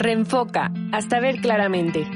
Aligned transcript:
Reenfoca, 0.00 0.72
hasta 0.92 1.20
ver 1.20 1.42
claramente. 1.42 2.06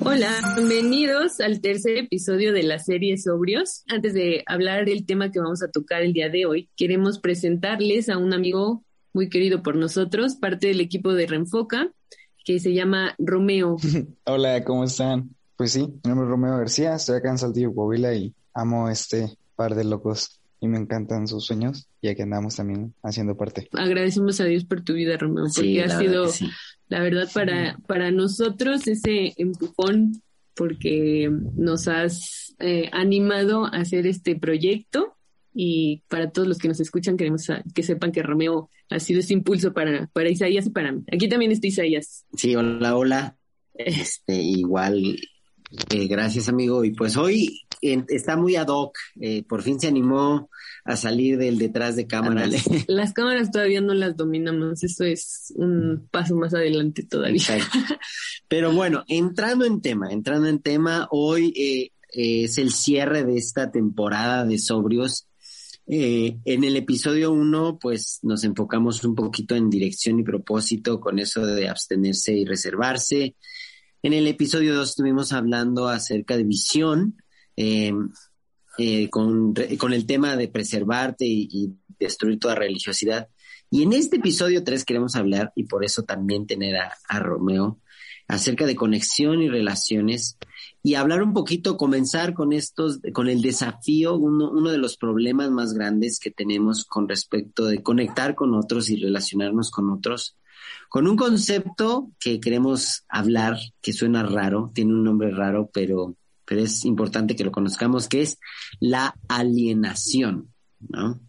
Hola, 0.00 0.32
bienvenidos 0.56 1.38
al 1.38 1.60
tercer 1.60 1.98
episodio 1.98 2.52
de 2.52 2.64
la 2.64 2.80
serie 2.80 3.16
Sobrios. 3.16 3.84
Antes 3.86 4.14
de 4.14 4.42
hablar 4.46 4.84
del 4.84 5.06
tema 5.06 5.30
que 5.30 5.38
vamos 5.38 5.62
a 5.62 5.70
tocar 5.70 6.02
el 6.02 6.12
día 6.12 6.28
de 6.28 6.44
hoy, 6.46 6.70
queremos 6.76 7.20
presentarles 7.20 8.08
a 8.08 8.18
un 8.18 8.34
amigo 8.34 8.82
muy 9.12 9.28
querido 9.28 9.62
por 9.62 9.76
nosotros, 9.76 10.34
parte 10.34 10.66
del 10.66 10.80
equipo 10.80 11.14
de 11.14 11.28
Reenfoca, 11.28 11.88
que 12.44 12.58
se 12.58 12.74
llama 12.74 13.14
Romeo. 13.16 13.76
Hola, 14.24 14.64
¿cómo 14.64 14.82
están? 14.82 15.30
Pues 15.56 15.70
sí, 15.70 15.82
mi 15.82 16.08
nombre 16.08 16.24
es 16.24 16.30
Romeo 16.30 16.58
García, 16.58 16.96
estoy 16.96 17.18
acá 17.18 17.30
en 17.30 17.38
Saltillo, 17.38 17.72
Coahuila 17.72 18.12
y 18.12 18.34
amo 18.54 18.88
este 18.88 19.38
par 19.54 19.76
de 19.76 19.84
locos 19.84 20.40
y 20.60 20.68
me 20.68 20.78
encantan 20.78 21.28
sus 21.28 21.44
sueños 21.44 21.88
y 22.00 22.08
aquí 22.08 22.22
andamos 22.22 22.56
también 22.56 22.94
haciendo 23.02 23.36
parte. 23.36 23.68
Agradecemos 23.72 24.40
a 24.40 24.44
Dios 24.44 24.64
por 24.64 24.82
tu 24.82 24.94
vida, 24.94 25.16
Romeo, 25.16 25.44
porque 25.54 25.82
ha 25.82 25.98
sido, 25.98 26.26
la 26.88 27.00
verdad, 27.00 27.28
para, 27.32 27.78
para 27.86 28.10
nosotros 28.10 28.86
ese 28.86 29.34
empujón, 29.36 30.22
porque 30.54 31.30
nos 31.54 31.88
has 31.88 32.54
eh, 32.58 32.88
animado 32.92 33.66
a 33.66 33.78
hacer 33.78 34.06
este 34.06 34.36
proyecto 34.36 35.14
y 35.52 36.02
para 36.08 36.30
todos 36.30 36.48
los 36.48 36.58
que 36.58 36.68
nos 36.68 36.80
escuchan 36.80 37.16
queremos 37.16 37.46
que 37.74 37.82
sepan 37.82 38.12
que 38.12 38.22
Romeo 38.22 38.70
ha 38.90 39.00
sido 39.00 39.20
ese 39.20 39.32
impulso 39.32 39.72
para, 39.72 40.06
para 40.08 40.28
Isaías 40.28 40.66
y 40.66 40.70
para 40.70 40.92
mí. 40.92 41.02
Aquí 41.12 41.28
también 41.28 41.52
está 41.52 41.66
Isaías. 41.66 42.24
Sí, 42.36 42.54
hola, 42.54 42.96
hola. 42.96 43.36
Este, 43.74 44.34
igual, 44.34 45.18
eh, 45.90 46.06
gracias 46.06 46.48
amigo. 46.48 46.84
Y 46.84 46.92
pues 46.92 47.16
hoy 47.16 47.65
está 47.80 48.36
muy 48.36 48.56
ad 48.56 48.68
hoc. 48.68 48.96
Eh, 49.20 49.44
por 49.44 49.62
fin 49.62 49.80
se 49.80 49.88
animó 49.88 50.50
a 50.84 50.96
salir 50.96 51.38
del 51.38 51.58
detrás 51.58 51.96
de 51.96 52.06
cámaras. 52.06 52.50
Las 52.88 53.12
cámaras 53.12 53.50
todavía 53.50 53.80
no 53.80 53.94
las 53.94 54.16
dominamos. 54.16 54.82
Eso 54.84 55.04
es 55.04 55.52
un 55.56 56.08
paso 56.10 56.36
más 56.36 56.54
adelante 56.54 57.02
todavía. 57.02 57.58
Pero 58.48 58.72
bueno, 58.72 59.04
entrando 59.08 59.64
en 59.64 59.80
tema, 59.80 60.12
entrando 60.12 60.48
en 60.48 60.60
tema, 60.60 61.08
hoy 61.10 61.52
eh, 61.56 61.90
es 62.12 62.58
el 62.58 62.72
cierre 62.72 63.24
de 63.24 63.36
esta 63.36 63.70
temporada 63.70 64.44
de 64.44 64.58
sobrios. 64.58 65.28
Eh, 65.88 66.38
en 66.44 66.64
el 66.64 66.76
episodio 66.76 67.32
uno, 67.32 67.78
pues 67.78 68.18
nos 68.22 68.42
enfocamos 68.42 69.04
un 69.04 69.14
poquito 69.14 69.54
en 69.54 69.70
dirección 69.70 70.18
y 70.18 70.24
propósito 70.24 71.00
con 71.00 71.18
eso 71.18 71.46
de 71.46 71.68
abstenerse 71.68 72.32
y 72.32 72.44
reservarse. 72.44 73.36
En 74.02 74.12
el 74.12 74.26
episodio 74.26 74.74
2 74.74 74.88
estuvimos 74.88 75.32
hablando 75.32 75.88
acerca 75.88 76.36
de 76.36 76.44
visión, 76.44 77.22
eh, 77.56 77.92
eh, 78.78 79.08
con, 79.08 79.54
el 79.56 80.06
tema 80.06 80.36
de 80.36 80.48
preservarte 80.48 81.24
y, 81.26 81.74
destruir 81.98 82.38
toda 82.38 82.54
religiosidad. 82.54 83.28
Y 83.70 83.82
en 83.82 83.94
este 83.94 84.16
episodio 84.16 84.62
3 84.62 84.84
queremos 84.84 85.16
hablar, 85.16 85.50
y 85.56 85.64
por 85.64 85.82
eso 85.82 86.02
también 86.02 86.46
tener 86.46 86.76
a, 86.76 87.18
Romeo, 87.18 87.80
acerca 88.28 88.66
de 88.66 88.76
conexión 88.76 89.40
y 89.40 89.48
relaciones 89.48 90.36
y 90.82 90.94
hablar 90.94 91.22
un 91.22 91.32
poquito, 91.32 91.78
comenzar 91.78 92.34
con 92.34 92.52
estos, 92.52 93.00
con 93.14 93.28
el 93.28 93.40
desafío, 93.40 94.14
uno, 94.16 94.50
uno, 94.50 94.70
de 94.70 94.78
los 94.78 94.98
problemas 94.98 95.50
más 95.50 95.72
grandes 95.72 96.20
que 96.20 96.30
tenemos 96.30 96.84
con 96.84 97.08
respecto 97.08 97.64
de 97.64 97.82
conectar 97.82 98.34
con 98.34 98.54
otros 98.54 98.90
y 98.90 98.96
relacionarnos 98.96 99.70
con 99.70 99.88
otros, 99.90 100.36
con 100.90 101.08
un 101.08 101.16
concepto 101.16 102.10
que 102.20 102.40
queremos 102.40 103.04
hablar, 103.08 103.56
que 103.80 103.94
suena 103.94 104.22
raro, 104.22 104.70
tiene 104.74 104.92
un 104.92 105.02
nombre 105.02 105.30
raro, 105.30 105.70
pero 105.72 106.14
pero 106.46 106.62
es 106.62 106.84
importante 106.84 107.36
que 107.36 107.44
lo 107.44 107.52
conozcamos, 107.52 108.08
que 108.08 108.22
es 108.22 108.38
la 108.80 109.14
alienación, 109.28 110.52
¿no? 110.80 111.20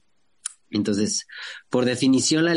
Entonces, 0.70 1.28
por 1.70 1.86
definición, 1.86 2.46
la 2.46 2.54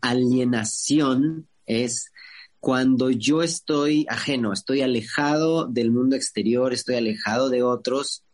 alienación 0.00 1.48
es 1.66 2.12
cuando 2.60 3.10
yo 3.10 3.42
estoy 3.42 4.06
ajeno, 4.08 4.52
estoy 4.52 4.80
alejado 4.82 5.66
del 5.66 5.90
mundo 5.90 6.16
exterior, 6.16 6.72
estoy 6.72 6.96
alejado 6.96 7.50
de 7.50 7.62
otros, 7.62 8.24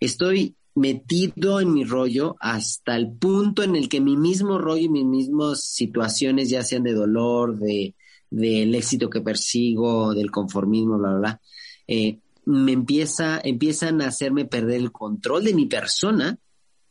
estoy 0.00 0.56
metido 0.74 1.60
en 1.60 1.72
mi 1.72 1.84
rollo 1.84 2.36
hasta 2.38 2.96
el 2.96 3.12
punto 3.12 3.62
en 3.62 3.76
el 3.76 3.88
que 3.88 4.00
mi 4.00 4.16
mismo 4.16 4.58
rollo 4.58 4.84
y 4.84 4.88
mis 4.90 5.06
mismas 5.06 5.64
situaciones, 5.64 6.50
ya 6.50 6.62
sean 6.62 6.82
de 6.82 6.92
dolor, 6.92 7.58
de 7.58 7.94
del 8.30 8.74
éxito 8.74 9.08
que 9.08 9.20
persigo, 9.20 10.14
del 10.14 10.30
conformismo, 10.30 10.98
bla, 10.98 11.10
bla, 11.10 11.18
bla, 11.18 11.40
eh, 11.86 12.18
me 12.46 12.72
empieza, 12.72 13.40
empiezan 13.42 14.00
a 14.00 14.06
hacerme 14.06 14.44
perder 14.44 14.76
el 14.76 14.92
control 14.92 15.44
de 15.44 15.52
mi 15.52 15.66
persona, 15.66 16.38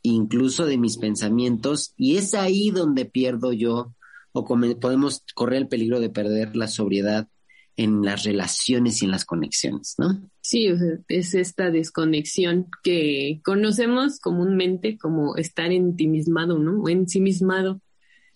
incluso 0.02 0.66
de 0.66 0.76
mis 0.78 0.98
pensamientos, 0.98 1.94
y 1.96 2.16
es 2.16 2.34
ahí 2.34 2.70
donde 2.70 3.06
pierdo 3.06 3.52
yo, 3.52 3.94
o 4.32 4.44
podemos 4.44 5.24
correr 5.34 5.62
el 5.62 5.68
peligro 5.68 5.98
de 5.98 6.10
perder 6.10 6.54
la 6.56 6.68
sobriedad 6.68 7.28
en 7.74 8.02
las 8.02 8.24
relaciones 8.24 9.00
y 9.00 9.06
en 9.06 9.10
las 9.10 9.24
conexiones, 9.24 9.96
¿no? 9.98 10.30
Sí, 10.42 10.68
es 11.08 11.34
esta 11.34 11.70
desconexión 11.70 12.68
que 12.82 13.40
conocemos 13.42 14.18
comúnmente 14.18 14.96
como 14.98 15.36
estar 15.36 15.72
ensimismado, 15.72 16.58
¿no? 16.58 16.82
O 16.82 16.88
ensimismado. 16.88 17.80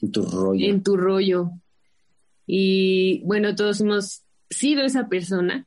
En 0.00 0.10
tu 0.10 0.22
rollo. 0.22 0.66
En 0.66 0.82
tu 0.82 0.96
rollo. 0.96 1.50
Y 2.46 3.22
bueno, 3.24 3.54
todos 3.54 3.80
hemos 3.80 4.22
sido 4.48 4.82
esa 4.82 5.08
persona 5.08 5.66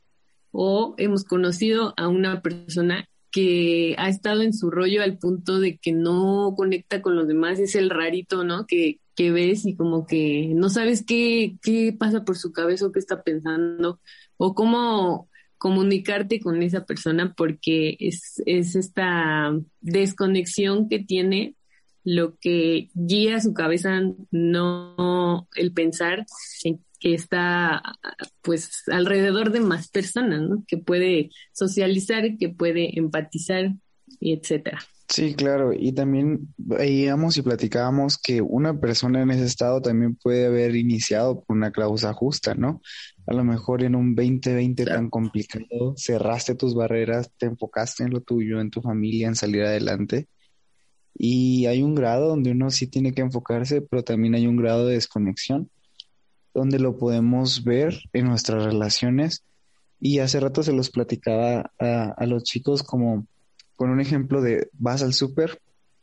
o 0.54 0.94
hemos 0.98 1.26
conocido 1.26 1.94
a 1.98 2.08
una 2.08 2.42
persona 2.42 3.10
que 3.32 3.96
ha 3.98 4.08
estado 4.08 4.44
en 4.44 4.54
su 4.54 4.70
rollo 4.70 5.02
al 5.02 5.18
punto 5.18 5.60
de 5.60 5.78
que 5.78 5.92
no 5.92 6.54
conecta 6.56 7.02
con 7.02 7.16
los 7.16 7.28
demás, 7.28 7.60
es 7.60 7.76
el 7.76 7.90
rarito, 7.90 8.44
¿no? 8.44 8.68
Que, 8.68 9.00
que 9.16 9.32
ves 9.32 9.66
y 9.66 9.76
como 9.76 10.06
que 10.06 10.52
no 10.56 10.70
sabes 10.70 11.04
qué, 11.04 11.58
qué 11.64 11.96
pasa 11.98 12.24
por 12.24 12.38
su 12.38 12.52
cabeza 12.52 12.86
o 12.86 12.92
qué 12.92 13.00
está 13.00 13.24
pensando 13.24 14.00
o 14.38 14.54
cómo 14.54 15.30
comunicarte 15.58 16.40
con 16.40 16.62
esa 16.62 16.86
persona 16.86 17.34
porque 17.36 17.98
es, 18.00 18.44
es 18.46 18.76
esta 18.76 19.52
desconexión 19.82 20.88
que 20.88 21.00
tiene 21.00 21.56
lo 22.04 22.38
que 22.38 22.90
guía 22.94 23.40
su 23.40 23.54
cabeza, 23.54 24.02
no 24.30 25.48
el 25.56 25.74
pensar 25.74 26.26
en 26.64 26.84
que 27.04 27.14
está 27.14 27.84
pues 28.42 28.84
alrededor 28.88 29.52
de 29.52 29.60
más 29.60 29.90
personas, 29.90 30.42
¿no? 30.42 30.64
Que 30.66 30.78
puede 30.78 31.32
socializar, 31.52 32.38
que 32.38 32.48
puede 32.48 32.98
empatizar 32.98 33.74
y 34.22 34.32
etcétera. 34.32 34.80
Sí, 35.10 35.36
claro, 35.36 35.74
y 35.74 35.92
también 35.92 36.54
veíamos 36.56 37.36
y 37.36 37.42
platicábamos 37.42 38.18
que 38.18 38.42
una 38.42 38.80
persona 38.80 39.22
en 39.22 39.32
ese 39.32 39.44
estado 39.44 39.82
también 39.82 40.16
puede 40.16 40.46
haber 40.46 40.78
iniciado 40.78 41.44
por 41.44 41.58
una 41.58 41.74
causa 41.74 42.14
justa, 42.14 42.56
¿no? 42.56 42.82
A 43.28 43.34
lo 43.34 43.44
mejor 43.44 43.84
en 43.84 43.96
un 43.96 44.16
2020 44.16 44.86
tan 44.86 45.10
complicado, 45.10 45.96
cerraste 45.98 46.56
tus 46.56 46.74
barreras, 46.74 47.30
te 47.38 47.48
enfocaste 47.48 48.04
en 48.04 48.12
lo 48.12 48.22
tuyo, 48.22 48.62
en 48.62 48.72
tu 48.72 48.82
familia, 48.82 49.28
en 49.28 49.36
salir 49.36 49.64
adelante. 49.64 50.30
Y 51.14 51.66
hay 51.66 51.84
un 51.84 51.96
grado 51.96 52.30
donde 52.30 52.52
uno 52.52 52.72
sí 52.72 52.88
tiene 52.88 53.14
que 53.14 53.22
enfocarse, 53.22 53.82
pero 53.82 54.04
también 54.04 54.36
hay 54.36 54.48
un 54.48 54.56
grado 54.56 54.88
de 54.88 54.94
desconexión 54.94 55.70
donde 56.54 56.80
lo 56.80 56.98
podemos 56.98 57.64
ver 57.64 58.00
en 58.14 58.26
nuestras 58.26 58.64
relaciones. 58.64 59.44
Y 60.00 60.20
hace 60.20 60.40
rato 60.40 60.64
se 60.64 60.74
los 60.74 60.90
platicaba 60.90 61.72
a, 61.80 62.26
los 62.26 62.44
chicos 62.44 62.84
como 62.84 63.26
con 63.76 63.90
un 63.90 64.02
ejemplo 64.02 64.42
de 64.42 64.70
vas 64.74 65.02
al 65.02 65.14
súper, 65.14 65.60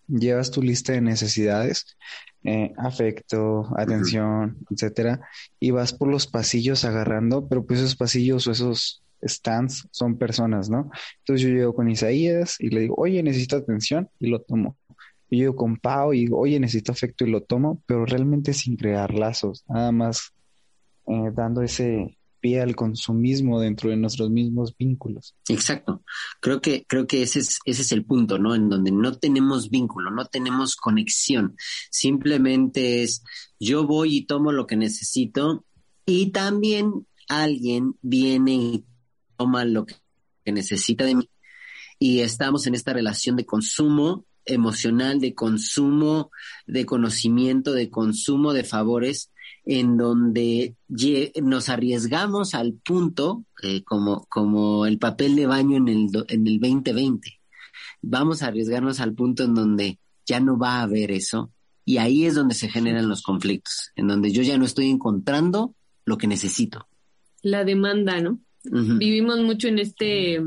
llevas 0.09 0.51
tu 0.51 0.63
lista 0.63 0.93
de 0.93 1.03
necesidades, 1.03 1.97
eh, 2.43 2.73
afecto, 2.79 3.69
atención, 3.77 4.57
etcétera, 4.71 5.21
y 5.61 5.71
vas 5.71 5.93
por 5.93 6.09
los 6.09 6.27
pasillos 6.27 6.85
agarrando, 6.85 7.47
pero 7.47 7.65
pues 7.65 7.81
esos 7.81 7.97
pasillos 7.97 8.47
o 8.47 8.53
esos 8.53 9.03
stands 9.23 9.87
son 9.91 10.17
personas, 10.17 10.71
¿no? 10.71 10.91
Entonces 11.19 11.47
yo 11.47 11.55
llego 11.55 11.75
con 11.75 11.91
Isaías 11.91 12.57
y 12.59 12.71
le 12.71 12.81
digo, 12.81 12.95
oye, 12.97 13.23
necesito 13.23 13.57
atención 13.57 14.09
y 14.19 14.29
lo 14.29 14.41
tomo. 14.41 14.77
Yo 15.31 15.39
llego 15.39 15.57
con 15.57 15.77
Pau 15.77 16.15
y 16.15 16.21
digo, 16.21 16.39
oye, 16.39 16.59
necesito 16.59 16.91
afecto 16.91 17.25
y 17.27 17.31
lo 17.31 17.43
tomo, 17.43 17.83
pero 17.87 18.07
realmente 18.07 18.55
sin 18.55 18.77
crear 18.77 19.13
lazos, 19.15 19.65
nada 19.69 19.93
más 19.93 20.33
eh, 21.11 21.33
dando 21.35 21.63
ese 21.63 22.17
pie 22.39 22.61
al 22.61 22.77
consumismo 22.77 23.61
dentro 23.61 23.91
de 23.91 23.97
nuestros 23.97 24.31
mismos 24.31 24.77
vínculos. 24.79 25.35
Exacto. 25.49 26.05
Creo 26.41 26.61
que, 26.61 26.85
creo 26.87 27.07
que 27.07 27.23
ese 27.23 27.41
es, 27.41 27.59
ese 27.65 27.83
es 27.83 27.93
el 27.93 28.05
punto, 28.05 28.39
¿no? 28.39 28.55
En 28.55 28.69
donde 28.69 28.93
no 28.93 29.19
tenemos 29.19 29.71
vínculo, 29.71 30.11
no 30.11 30.25
tenemos 30.27 30.77
conexión. 30.77 31.57
Simplemente 31.91 33.03
es 33.03 33.25
yo 33.59 33.87
voy 33.87 34.19
y 34.19 34.25
tomo 34.25 34.53
lo 34.53 34.67
que 34.67 34.77
necesito 34.77 35.65
y 36.07 36.31
también 36.31 37.07
alguien 37.29 37.95
viene 38.03 38.55
y 38.55 38.85
toma 39.37 39.65
lo 39.65 39.85
que 39.85 40.53
necesita 40.53 41.05
de 41.05 41.17
mí. 41.17 41.31
Y 41.99 42.21
estamos 42.21 42.67
en 42.69 42.75
esta 42.75 42.93
relación 42.93 43.37
de 43.37 43.47
consumo 43.47 44.27
emocional, 44.45 45.21
de 45.21 45.35
consumo 45.35 46.31
de 46.67 46.87
conocimiento, 46.87 47.73
de 47.73 47.91
consumo 47.91 48.53
de 48.53 48.65
favores 48.65 49.31
en 49.65 49.97
donde 49.97 50.75
nos 51.43 51.69
arriesgamos 51.69 52.55
al 52.55 52.75
punto, 52.75 53.45
eh, 53.63 53.83
como, 53.85 54.27
como 54.29 54.87
el 54.87 54.99
papel 54.99 55.37
de 55.37 55.47
baño 55.47 55.77
en 55.77 55.89
el, 55.89 56.09
en 56.29 56.47
el 56.47 56.61
2020. 56.61 57.39
Vamos 58.03 58.43
a 58.43 58.49
arriesgarnos 58.49 59.01
al 59.01 59.15
punto 59.15 59.45
en 59.45 59.55
donde 59.55 59.99
ya 60.27 60.41
no 60.41 60.59
va 60.59 60.77
a 60.77 60.83
haber 60.83 61.11
eso 61.11 61.53
Y 61.85 61.99
ahí 61.99 62.25
es 62.25 62.35
donde 62.35 62.55
se 62.55 62.69
generan 62.69 63.09
los 63.09 63.23
conflictos, 63.23 63.91
en 63.97 64.07
donde 64.09 64.33
yo 64.33 64.43
ya 64.43 64.57
no 64.59 64.65
estoy 64.65 64.89
encontrando 64.89 65.75
lo 66.05 66.17
que 66.19 66.27
necesito. 66.27 66.87
La 67.43 67.65
demanda, 67.65 68.21
¿no? 68.21 68.41
Vivimos 68.63 69.41
mucho 69.41 69.69
en 69.69 69.79
este 69.79 70.39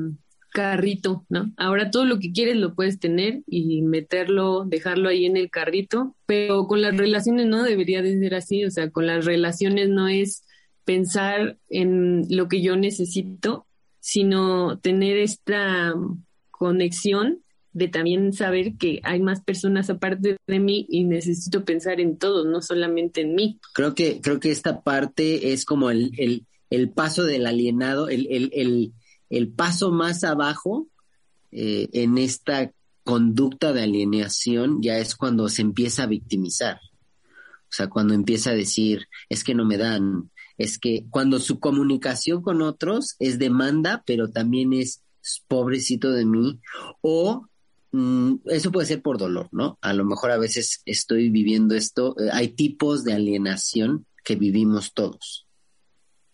carrito, 0.54 1.26
¿no? 1.30 1.52
Ahora 1.58 1.92
todo 1.92 2.06
lo 2.06 2.20
que 2.20 2.32
quieres 2.32 2.56
lo 2.56 2.76
puedes 2.76 3.00
tener 3.00 3.42
y 3.48 3.82
meterlo, 3.82 4.66
dejarlo 4.66 5.10
ahí 5.10 5.26
en 5.26 5.36
el 5.36 5.50
carrito, 5.50 6.16
pero 6.28 6.68
con 6.68 6.82
las 6.82 6.96
relaciones 6.96 7.48
no 7.48 7.64
debería 7.64 8.04
de 8.04 8.18
ser 8.20 8.36
así, 8.36 8.64
o 8.64 8.72
sea, 8.72 8.92
con 8.92 9.08
las 9.08 9.26
relaciones 9.26 9.90
no 9.90 10.08
es 10.08 10.44
pensar 10.86 11.58
en 11.70 12.28
lo 12.30 12.48
que 12.48 12.62
yo 12.62 12.76
necesito, 12.78 13.66
sino 14.00 14.78
tener 14.78 15.18
esta 15.18 15.94
conexión 16.52 17.40
de 17.72 17.88
también 17.88 18.32
saber 18.32 18.78
que 18.78 19.00
hay 19.04 19.20
más 19.20 19.42
personas 19.42 19.90
aparte 19.90 20.38
de 20.46 20.60
mí 20.60 20.86
y 20.88 21.06
necesito 21.06 21.66
pensar 21.66 22.00
en 22.00 22.18
todos, 22.18 22.46
no 22.46 22.62
solamente 22.62 23.22
en 23.22 23.34
mí. 23.34 23.60
Creo 23.74 23.96
que, 23.96 24.22
creo 24.22 24.40
que 24.40 24.52
esta 24.52 24.82
parte 24.82 25.52
es 25.52 25.66
como 25.66 25.90
el, 25.90 26.12
el, 26.20 26.46
el 26.70 26.92
paso 26.92 27.24
del 27.24 27.48
alienado, 27.48 28.08
el, 28.08 28.28
el 28.30 28.94
paso 29.50 29.92
más 29.92 30.24
abajo 30.24 30.88
eh, 31.52 31.90
en 31.94 32.18
esta 32.18 32.72
conducta 33.04 33.74
de 33.74 33.84
alienación 33.84 34.82
ya 34.82 34.98
es 34.98 35.16
cuando 35.16 35.50
se 35.50 35.62
empieza 35.62 36.04
a 36.04 36.08
victimizar. 36.08 36.80
O 37.74 37.76
sea, 37.76 37.90
cuando 37.90 38.14
empieza 38.14 38.52
a 38.52 38.56
decir, 38.56 39.08
es 39.30 39.44
que 39.44 39.56
no 39.56 39.66
me 39.66 39.78
dan, 39.78 40.32
es 40.58 40.78
que 40.78 41.06
cuando 41.10 41.40
su 41.40 41.60
comunicación 41.60 42.42
con 42.42 42.62
otros 42.62 43.16
es 43.20 43.40
demanda, 43.40 44.04
pero 44.06 44.30
también 44.30 44.74
es 44.74 45.04
pobrecito 45.48 46.12
de 46.12 46.26
mí, 46.26 46.60
o 47.02 47.48
mm, 47.92 48.36
eso 48.46 48.72
puede 48.72 48.88
ser 48.88 49.02
por 49.02 49.18
dolor, 49.18 49.50
¿no? 49.52 49.80
A 49.82 49.94
lo 49.94 50.06
mejor 50.06 50.32
a 50.32 50.38
veces 50.38 50.82
estoy 50.86 51.30
viviendo 51.30 51.76
esto, 51.76 52.16
eh, 52.20 52.30
hay 52.32 52.50
tipos 52.50 53.04
de 53.04 53.14
alienación 53.14 54.06
que 54.24 54.36
vivimos 54.36 54.94
todos. 54.94 55.48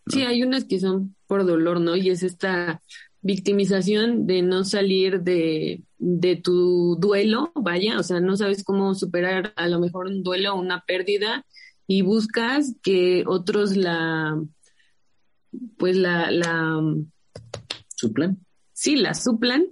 Sí, 0.07 0.23
hay 0.23 0.43
unas 0.43 0.65
que 0.65 0.79
son 0.79 1.15
por 1.29 1.45
dolor, 1.45 1.79
¿no? 1.79 1.95
Y 1.95 2.09
es 2.09 2.23
esta 2.23 2.81
victimización 3.21 4.25
de 4.25 4.41
no 4.41 4.63
salir 4.63 5.21
de, 5.21 5.83
de 5.99 6.35
tu 6.37 6.97
duelo, 6.99 7.51
vaya, 7.53 7.99
o 7.99 8.03
sea, 8.03 8.19
no 8.19 8.35
sabes 8.35 8.63
cómo 8.63 8.95
superar 8.95 9.53
a 9.55 9.67
lo 9.67 9.79
mejor 9.79 10.07
un 10.07 10.23
duelo 10.23 10.55
o 10.55 10.59
una 10.59 10.83
pérdida 10.85 11.45
y 11.85 12.01
buscas 12.01 12.75
que 12.81 13.23
otros 13.27 13.77
la, 13.77 14.41
pues 15.77 15.95
la, 15.95 16.31
la... 16.31 16.81
¿Suplan? 17.95 18.43
Sí, 18.73 18.95
la 18.95 19.13
suplan, 19.13 19.67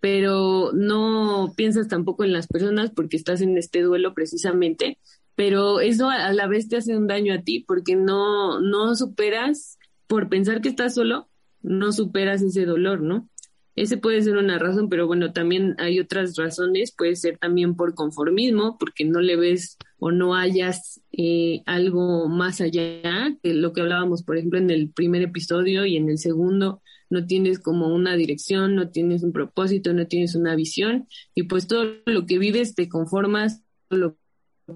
pero 0.00 0.72
no 0.74 1.54
piensas 1.56 1.88
tampoco 1.88 2.24
en 2.24 2.34
las 2.34 2.46
personas 2.46 2.90
porque 2.90 3.16
estás 3.16 3.40
en 3.40 3.56
este 3.56 3.80
duelo 3.80 4.12
precisamente 4.12 4.98
pero 5.38 5.78
eso 5.78 6.10
a 6.10 6.32
la 6.32 6.48
vez 6.48 6.68
te 6.68 6.78
hace 6.78 6.96
un 6.96 7.06
daño 7.06 7.32
a 7.32 7.42
ti 7.42 7.60
porque 7.60 7.94
no, 7.94 8.60
no 8.60 8.96
superas, 8.96 9.77
por 10.08 10.28
pensar 10.28 10.60
que 10.60 10.70
estás 10.70 10.94
solo, 10.94 11.28
no 11.62 11.92
superas 11.92 12.42
ese 12.42 12.64
dolor, 12.64 13.00
¿no? 13.00 13.28
Ese 13.76 13.96
puede 13.96 14.22
ser 14.22 14.36
una 14.36 14.58
razón, 14.58 14.88
pero 14.88 15.06
bueno, 15.06 15.32
también 15.32 15.76
hay 15.78 16.00
otras 16.00 16.34
razones, 16.36 16.92
puede 16.96 17.14
ser 17.14 17.38
también 17.38 17.76
por 17.76 17.94
conformismo, 17.94 18.76
porque 18.76 19.04
no 19.04 19.20
le 19.20 19.36
ves 19.36 19.76
o 19.98 20.10
no 20.10 20.34
hayas 20.34 21.00
eh, 21.12 21.62
algo 21.64 22.28
más 22.28 22.60
allá, 22.60 23.36
que 23.40 23.54
lo 23.54 23.72
que 23.72 23.82
hablábamos, 23.82 24.24
por 24.24 24.36
ejemplo, 24.36 24.58
en 24.58 24.70
el 24.70 24.90
primer 24.90 25.22
episodio 25.22 25.86
y 25.86 25.96
en 25.96 26.08
el 26.08 26.18
segundo, 26.18 26.82
no 27.08 27.26
tienes 27.26 27.60
como 27.60 27.94
una 27.94 28.16
dirección, 28.16 28.74
no 28.74 28.90
tienes 28.90 29.22
un 29.22 29.32
propósito, 29.32 29.92
no 29.92 30.08
tienes 30.08 30.34
una 30.34 30.56
visión, 30.56 31.06
y 31.34 31.44
pues 31.44 31.68
todo 31.68 31.84
lo 32.06 32.26
que 32.26 32.38
vives 32.38 32.74
te 32.74 32.88
conformas, 32.88 33.62
lo 33.90 34.16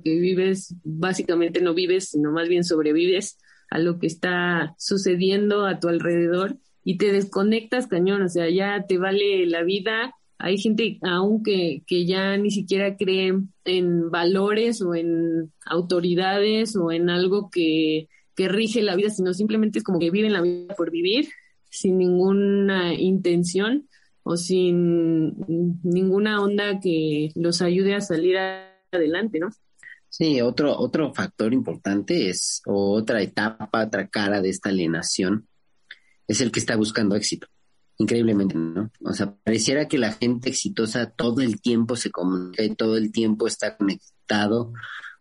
que 0.04 0.18
vives, 0.18 0.76
básicamente 0.84 1.60
no 1.60 1.74
vives, 1.74 2.10
sino 2.10 2.30
más 2.30 2.48
bien 2.48 2.62
sobrevives 2.62 3.38
a 3.72 3.78
lo 3.78 3.98
que 3.98 4.06
está 4.06 4.74
sucediendo 4.76 5.64
a 5.64 5.80
tu 5.80 5.88
alrededor 5.88 6.58
y 6.84 6.98
te 6.98 7.10
desconectas 7.10 7.86
cañón, 7.86 8.20
o 8.20 8.28
sea, 8.28 8.50
ya 8.50 8.84
te 8.86 8.98
vale 8.98 9.46
la 9.46 9.62
vida. 9.62 10.14
Hay 10.36 10.58
gente 10.58 10.98
aún 11.00 11.42
que, 11.42 11.82
ya 11.88 12.36
ni 12.36 12.50
siquiera 12.50 12.96
cree 12.96 13.32
en 13.64 14.10
valores 14.10 14.82
o 14.82 14.94
en 14.94 15.52
autoridades 15.64 16.76
o 16.76 16.92
en 16.92 17.08
algo 17.08 17.48
que, 17.50 18.08
que 18.36 18.48
rige 18.48 18.82
la 18.82 18.94
vida, 18.94 19.08
sino 19.08 19.32
simplemente 19.32 19.78
es 19.78 19.84
como 19.84 19.98
que 19.98 20.10
viven 20.10 20.34
la 20.34 20.42
vida 20.42 20.74
por 20.74 20.90
vivir 20.90 21.28
sin 21.70 21.96
ninguna 21.96 22.92
intención 22.92 23.88
o 24.22 24.36
sin 24.36 25.34
ninguna 25.82 26.42
onda 26.42 26.78
que 26.78 27.30
los 27.36 27.62
ayude 27.62 27.94
a 27.94 28.02
salir 28.02 28.36
adelante, 28.92 29.38
¿no? 29.38 29.48
Sí, 30.12 30.42
otro, 30.42 30.78
otro 30.78 31.14
factor 31.14 31.54
importante 31.54 32.28
es, 32.28 32.60
otra 32.66 33.22
etapa, 33.22 33.70
otra 33.86 34.08
cara 34.08 34.42
de 34.42 34.50
esta 34.50 34.68
alienación, 34.68 35.48
es 36.28 36.42
el 36.42 36.52
que 36.52 36.60
está 36.60 36.76
buscando 36.76 37.16
éxito. 37.16 37.46
Increíblemente, 37.96 38.54
¿no? 38.54 38.90
O 39.04 39.14
sea, 39.14 39.34
pareciera 39.42 39.88
que 39.88 39.96
la 39.96 40.12
gente 40.12 40.50
exitosa 40.50 41.08
todo 41.10 41.40
el 41.40 41.62
tiempo 41.62 41.96
se 41.96 42.10
comunica 42.10 42.62
y 42.62 42.74
todo 42.74 42.98
el 42.98 43.10
tiempo 43.10 43.46
está 43.46 43.74
conectado 43.78 44.74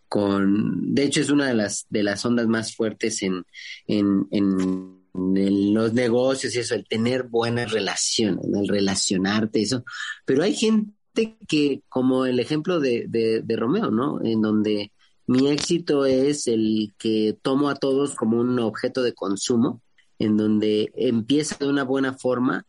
con, 0.10 0.94
de 0.94 1.04
hecho 1.04 1.22
es 1.22 1.30
una 1.30 1.48
de 1.48 1.54
las, 1.54 1.86
de 1.90 2.04
las 2.04 2.26
ondas 2.26 2.48
más 2.48 2.76
fuertes 2.76 3.24
en, 3.24 3.46
en, 3.88 4.28
en 4.34 5.74
los 5.74 5.94
negocios 5.94 6.54
y 6.54 6.60
eso, 6.60 6.76
el 6.76 6.86
tener 6.86 7.24
buenas 7.24 7.72
relaciones, 7.72 8.44
el 8.54 8.68
relacionarte, 8.68 9.62
eso. 9.62 9.86
Pero 10.26 10.44
hay 10.44 10.54
gente 10.54 10.92
que, 11.14 11.84
como 11.90 12.26
el 12.26 12.40
ejemplo 12.40 12.80
de, 12.80 13.06
de, 13.08 13.56
Romeo, 13.56 13.92
¿no? 13.92 14.24
En 14.24 14.42
donde 14.42 14.92
mi 15.28 15.50
éxito 15.50 16.06
es 16.06 16.48
el 16.48 16.94
que 16.98 17.38
tomo 17.42 17.70
a 17.70 17.76
todos 17.76 18.16
como 18.16 18.40
un 18.40 18.60
objeto 18.60 19.02
de 19.04 19.14
consumo, 19.14 19.82
en 20.20 20.38
donde 20.38 20.92
empieza 20.96 21.58
de 21.60 21.68
una 21.68 21.84
buena 21.84 22.14
forma 22.14 22.66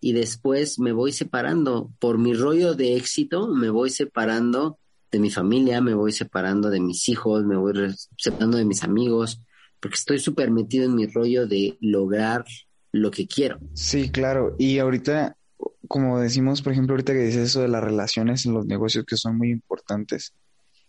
y 0.00 0.12
después 0.12 0.78
me 0.78 0.92
voy 0.92 1.12
separando. 1.12 1.90
Por 1.98 2.18
mi 2.18 2.34
rollo 2.34 2.74
de 2.74 2.96
éxito, 2.96 3.48
me 3.48 3.70
voy 3.70 3.90
separando 3.90 4.78
de 5.10 5.18
mi 5.18 5.30
familia, 5.30 5.80
me 5.80 5.94
voy 5.94 6.12
separando 6.12 6.70
de 6.70 6.80
mis 6.80 7.08
hijos, 7.08 7.44
me 7.44 7.56
voy 7.56 7.94
separando 8.18 8.58
de 8.58 8.64
mis 8.64 8.82
amigos, 8.82 9.40
porque 9.80 9.96
estoy 9.96 10.18
súper 10.18 10.50
metido 10.50 10.84
en 10.84 10.94
mi 10.94 11.06
rollo 11.06 11.46
de 11.46 11.76
lograr 11.80 12.44
lo 12.92 13.10
que 13.10 13.26
quiero. 13.26 13.58
Sí, 13.74 14.10
claro. 14.10 14.54
Y 14.58 14.78
ahorita 14.78 15.36
como 15.88 16.20
decimos, 16.20 16.62
por 16.62 16.72
ejemplo, 16.72 16.94
ahorita 16.94 17.12
que 17.12 17.20
dices 17.20 17.50
eso 17.50 17.60
de 17.60 17.68
las 17.68 17.82
relaciones 17.82 18.46
en 18.46 18.54
los 18.54 18.66
negocios 18.66 19.04
que 19.04 19.16
son 19.16 19.36
muy 19.38 19.50
importantes. 19.50 20.32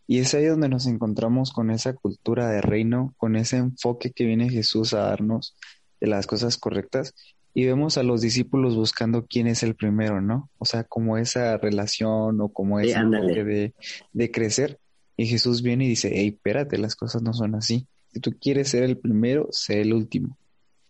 Y 0.07 0.19
es 0.19 0.33
ahí 0.33 0.45
donde 0.45 0.69
nos 0.69 0.87
encontramos 0.87 1.51
con 1.51 1.69
esa 1.69 1.93
cultura 1.93 2.49
de 2.49 2.61
reino, 2.61 3.13
con 3.17 3.35
ese 3.35 3.57
enfoque 3.57 4.11
que 4.11 4.25
viene 4.25 4.49
Jesús 4.49 4.93
a 4.93 4.99
darnos 4.99 5.55
de 5.99 6.07
las 6.07 6.27
cosas 6.27 6.57
correctas. 6.57 7.13
Y 7.53 7.65
vemos 7.65 7.97
a 7.97 8.03
los 8.03 8.21
discípulos 8.21 8.75
buscando 8.75 9.25
quién 9.25 9.47
es 9.47 9.63
el 9.63 9.75
primero, 9.75 10.21
¿no? 10.21 10.49
O 10.59 10.65
sea, 10.65 10.83
como 10.83 11.17
esa 11.17 11.57
relación 11.57 12.39
o 12.39 12.49
como 12.49 12.79
ese 12.79 12.93
enfoque 12.93 13.43
de, 13.43 13.73
de 14.13 14.31
crecer. 14.31 14.79
Y 15.17 15.25
Jesús 15.25 15.63
viene 15.63 15.85
y 15.85 15.89
dice, 15.89 16.11
hey, 16.13 16.33
espérate, 16.35 16.77
las 16.77 16.95
cosas 16.95 17.21
no 17.21 17.33
son 17.33 17.55
así. 17.55 17.87
Si 18.13 18.19
tú 18.19 18.31
quieres 18.39 18.69
ser 18.69 18.83
el 18.83 18.97
primero, 18.97 19.47
sé 19.51 19.81
el 19.81 19.93
último. 19.93 20.37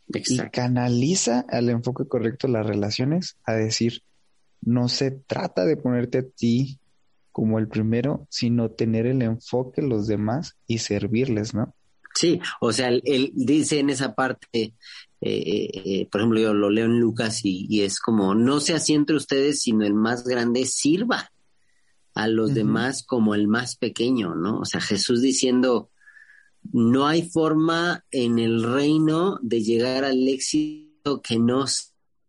Y 0.09 0.37
canaliza 0.51 1.45
al 1.49 1.69
enfoque 1.69 2.07
correcto 2.07 2.47
las 2.47 2.65
relaciones 2.65 3.37
a 3.43 3.53
decir, 3.53 4.03
no 4.61 4.87
se 4.87 5.11
trata 5.11 5.65
de 5.65 5.77
ponerte 5.77 6.19
a 6.19 6.23
ti 6.23 6.79
como 7.31 7.59
el 7.59 7.67
primero, 7.67 8.25
sino 8.29 8.71
tener 8.71 9.05
el 9.05 9.21
enfoque 9.21 9.81
los 9.81 10.07
demás 10.07 10.57
y 10.65 10.79
servirles, 10.79 11.53
¿no? 11.53 11.75
Sí, 12.15 12.41
o 12.61 12.73
sea, 12.73 12.89
él, 12.89 13.31
dice 13.35 13.79
en 13.79 13.91
esa 13.91 14.15
parte, 14.15 14.73
eh, 15.21 15.69
eh, 15.85 16.07
por 16.11 16.21
ejemplo, 16.21 16.39
yo 16.39 16.53
lo 16.53 16.71
leo 16.71 16.85
en 16.85 16.99
Lucas 16.99 17.41
y, 17.43 17.83
es 17.83 17.99
como, 17.99 18.33
no 18.33 18.59
se 18.59 18.73
asiente 18.73 19.13
ustedes, 19.13 19.61
sino 19.61 19.85
el 19.85 19.93
más 19.93 20.23
grande 20.23 20.65
sirva 20.65 21.29
a 22.15 22.27
los 22.27 22.55
demás 22.55 23.03
como 23.05 23.35
el 23.35 23.47
más 23.47 23.75
pequeño, 23.75 24.33
¿no? 24.33 24.61
O 24.61 24.65
sea, 24.65 24.81
Jesús 24.81 25.21
diciendo, 25.21 25.91
no 26.71 27.07
hay 27.07 27.29
forma 27.29 28.03
en 28.11 28.39
el 28.39 28.63
reino 28.63 29.39
de 29.41 29.61
llegar 29.61 30.03
al 30.03 30.27
éxito 30.27 31.21
que 31.21 31.39
no 31.39 31.65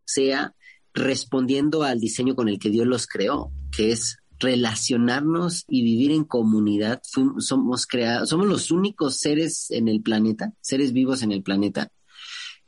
sea 0.04 0.54
respondiendo 0.94 1.82
al 1.82 2.00
diseño 2.00 2.34
con 2.34 2.48
el 2.48 2.58
que 2.58 2.70
Dios 2.70 2.86
los 2.86 3.06
creó, 3.06 3.52
que 3.74 3.92
es 3.92 4.18
relacionarnos 4.38 5.64
y 5.68 5.82
vivir 5.82 6.12
en 6.12 6.24
comunidad. 6.24 7.00
somos 7.38 7.86
creados, 7.86 8.28
somos 8.28 8.46
los 8.46 8.70
únicos 8.70 9.18
seres 9.18 9.70
en 9.70 9.88
el 9.88 10.00
planeta, 10.00 10.52
seres 10.60 10.92
vivos 10.92 11.22
en 11.22 11.32
el 11.32 11.42
planeta, 11.42 11.90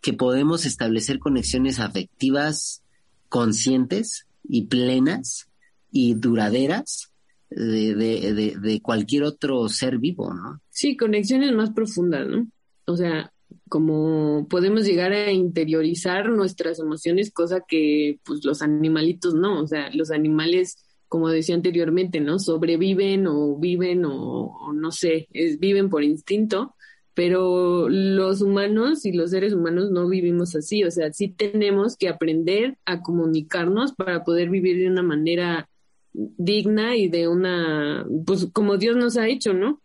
que 0.01 0.13
podemos 0.13 0.67
establecer 0.67 1.19
conexiones 1.19 1.79
afectivas 1.79 2.83
conscientes 3.29 4.27
y 4.43 4.67
plenas 4.67 5.49
y 5.93 6.15
duraderas 6.15 7.10
de, 7.51 7.95
de, 7.95 8.57
de, 8.61 8.81
cualquier 8.81 9.25
otro 9.25 9.69
ser 9.69 9.99
vivo, 9.99 10.33
¿no? 10.33 10.61
Sí, 10.71 10.97
conexiones 10.97 11.53
más 11.53 11.71
profundas, 11.71 12.29
¿no? 12.29 12.47
O 12.87 12.97
sea, 12.97 13.33
como 13.69 14.47
podemos 14.49 14.85
llegar 14.85 15.13
a 15.13 15.33
interiorizar 15.33 16.31
nuestras 16.31 16.79
emociones, 16.79 17.33
cosa 17.33 17.65
que 17.67 18.21
pues 18.25 18.45
los 18.45 18.63
animalitos 18.63 19.35
no, 19.35 19.63
o 19.63 19.67
sea, 19.67 19.91
los 19.93 20.11
animales 20.11 20.77
como 21.11 21.29
decía 21.29 21.57
anteriormente, 21.57 22.21
¿no? 22.21 22.39
Sobreviven 22.39 23.27
o 23.27 23.57
viven 23.57 24.05
o, 24.05 24.73
no 24.73 24.93
sé, 24.93 25.27
viven 25.59 25.91
por 25.91 26.05
instinto, 26.05 26.77
pero 27.15 27.89
los 27.89 28.43
humanos 28.43 29.05
y 29.05 29.13
los 29.13 29.31
seres 29.31 29.53
humanos 29.53 29.91
no 29.91 30.09
vivimos 30.09 30.55
así, 30.55 30.85
o 30.85 30.91
sea, 30.93 31.13
sí 31.13 31.29
tenemos 31.29 31.97
que 31.97 32.09
aprender 32.09 32.79
a 32.85 33.03
comunicarnos 33.03 33.93
para 33.93 34.23
poder 34.23 34.51
vivir 34.51 34.79
de 34.79 34.87
una 34.87 35.03
manera 35.03 35.69
digna 36.13 36.97
y 36.97 37.09
de 37.09 37.29
una, 37.29 38.07
pues 38.27 38.49
como 38.53 38.77
Dios 38.77 38.97
nos 38.97 39.17
ha 39.17 39.29
hecho, 39.29 39.53
¿no? 39.53 39.83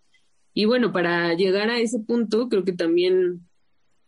Y 0.54 0.66
bueno, 0.66 0.92
para 0.92 1.34
llegar 1.34 1.70
a 1.70 1.80
ese 1.80 2.00
punto, 2.00 2.50
creo 2.50 2.64
que 2.64 2.74
también 2.74 3.42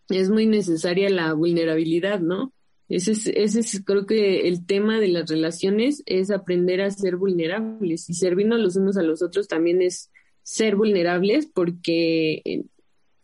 es 0.10 0.30
muy 0.30 0.46
necesaria 0.46 1.10
la 1.10 1.34
vulnerabilidad, 1.34 2.20
¿no? 2.20 2.54
Ese 2.90 3.12
es, 3.12 3.28
ese 3.28 3.60
es, 3.60 3.82
creo 3.86 4.06
que 4.06 4.48
el 4.48 4.66
tema 4.66 5.00
de 5.00 5.10
las 5.10 5.30
relaciones 5.30 6.04
es 6.06 6.32
aprender 6.32 6.82
a 6.82 6.90
ser 6.90 7.18
vulnerables 7.18 8.10
y 8.10 8.14
servirnos 8.14 8.60
los 8.60 8.78
unos 8.78 8.96
a 8.98 9.04
los 9.04 9.22
otros 9.22 9.50
también 9.50 9.82
es 9.82 10.10
ser 10.42 10.78
vulnerables 10.78 11.50
porque 11.54 12.42
eh, 12.46 12.64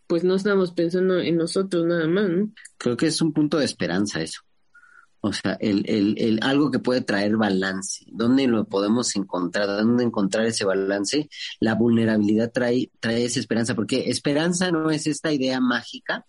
pues 0.05 0.25
no 0.25 0.35
estamos 0.35 0.73
pensando 0.73 1.19
en 1.19 1.37
nosotros 1.37 1.85
nada 1.85 2.07
más, 2.07 2.29
¿no? 2.29 2.51
Creo 2.77 2.97
que 2.97 3.07
es 3.07 3.21
un 3.21 3.31
punto 3.31 3.57
de 3.57 3.65
esperanza 3.65 4.21
eso. 4.21 4.41
O 5.25 5.31
sea, 5.31 5.53
el, 5.61 5.85
el, 5.87 6.15
el, 6.17 6.39
algo 6.41 6.69
que 6.69 6.79
puede 6.79 6.99
traer 6.99 7.37
balance. 7.37 8.03
¿Dónde 8.11 8.45
lo 8.45 8.65
podemos 8.65 9.15
encontrar? 9.15 9.67
¿Dónde 9.67 10.03
encontrar 10.03 10.45
ese 10.45 10.65
balance? 10.65 11.29
La 11.61 11.75
vulnerabilidad 11.75 12.51
trae, 12.51 12.91
trae 12.99 13.23
esa 13.23 13.39
esperanza, 13.39 13.73
porque 13.73 14.09
esperanza 14.09 14.69
no 14.69 14.91
es 14.91 15.07
esta 15.07 15.31
idea 15.31 15.61
mágica 15.61 16.25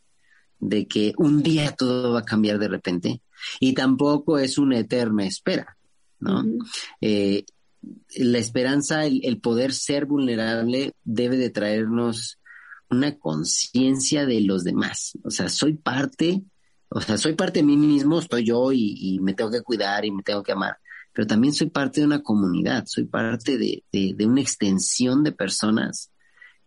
de 0.61 0.87
que 0.87 1.13
un 1.17 1.43
día 1.43 1.73
todo 1.73 2.13
va 2.13 2.21
a 2.21 2.25
cambiar 2.25 2.61
de 2.61 2.69
repente 2.69 3.21
y 3.59 3.75
tampoco 3.75 4.39
es 4.39 4.59
una 4.59 4.79
eterna 4.79 5.27
espera, 5.27 5.77
¿no? 6.21 6.45
Eh, 7.01 7.47
la 8.15 8.39
esperanza, 8.39 9.07
el, 9.07 9.23
el, 9.25 9.41
poder 9.41 9.73
ser 9.73 10.07
vulnerable 10.07 10.95
debe 11.03 11.37
de 11.37 11.51
traernos 11.51 12.39
una 12.89 13.19
conciencia 13.19 14.25
de 14.25 14.41
los 14.41 14.63
demás. 14.63 15.19
O 15.25 15.31
sea, 15.31 15.49
soy 15.49 15.75
parte 15.75 16.45
o 16.95 17.01
sea, 17.01 17.19
soy 17.19 17.35
parte 17.35 17.59
de 17.59 17.65
mí 17.65 17.77
mismo, 17.77 18.21
estoy 18.21 18.45
yo 18.45 18.71
y, 18.73 19.19
me 19.21 19.35
tengo 19.35 19.51
que 19.51 19.63
cuidar 19.63 20.05
y 20.05 20.13
me 20.13 20.23
tengo 20.23 20.45
que 20.45 20.53
amar, 20.53 20.77
pero 21.13 21.27
también 21.27 21.53
soy 21.53 21.69
parte 21.69 22.01
de 22.01 22.07
una 22.07 22.23
comunidad, 22.23 22.85
soy 22.87 23.07
parte 23.07 23.59
de, 23.59 23.83
de, 23.91 24.27
una 24.27 24.41
extensión 24.41 25.25
de 25.25 25.33
personas 25.33 26.13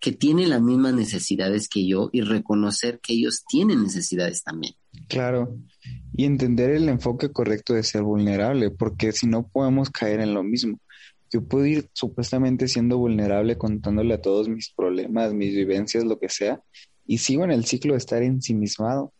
que 0.02 0.12
tienen 0.12 0.50
las 0.50 0.62
mismas 0.62 0.94
necesidades 0.94 1.70
que 1.70 1.88
yo 1.88 2.10
y 2.12 2.22
reconocer 2.22 3.00
que 3.00 3.14
ellos 3.14 3.46
tienen 3.48 3.82
necesidades 3.82 4.44
también. 4.44 4.74
Claro, 5.08 5.58
y 6.14 6.26
entender 6.26 6.72
el 6.72 6.90
enfoque 6.90 7.32
correcto 7.32 7.74
de 7.74 7.84
ser 7.84 8.04
vulnerable, 8.04 8.70
porque 8.70 9.14
si 9.14 9.28
no 9.28 9.48
podemos 9.48 9.90
caer 9.90 10.20
en 10.20 10.34
lo 10.34 10.44
mismo. 10.44 10.78
Yo 11.32 11.44
puedo 11.44 11.66
ir 11.66 11.90
supuestamente 11.94 12.68
siendo 12.68 12.98
vulnerable 12.98 13.58
contándole 13.58 14.14
a 14.14 14.22
todos 14.22 14.50
mis 14.50 14.74
problemas, 14.74 15.34
mis 15.34 15.54
vivencias, 15.56 16.04
lo 16.04 16.20
que 16.20 16.30
sea, 16.30 16.62
y 17.06 17.20
sigo 17.20 17.46
en 17.46 17.52
el 17.52 17.66
ciclo 17.66 17.94
de 17.94 18.00
estar 18.00 18.24
ensimismado. 18.24 19.14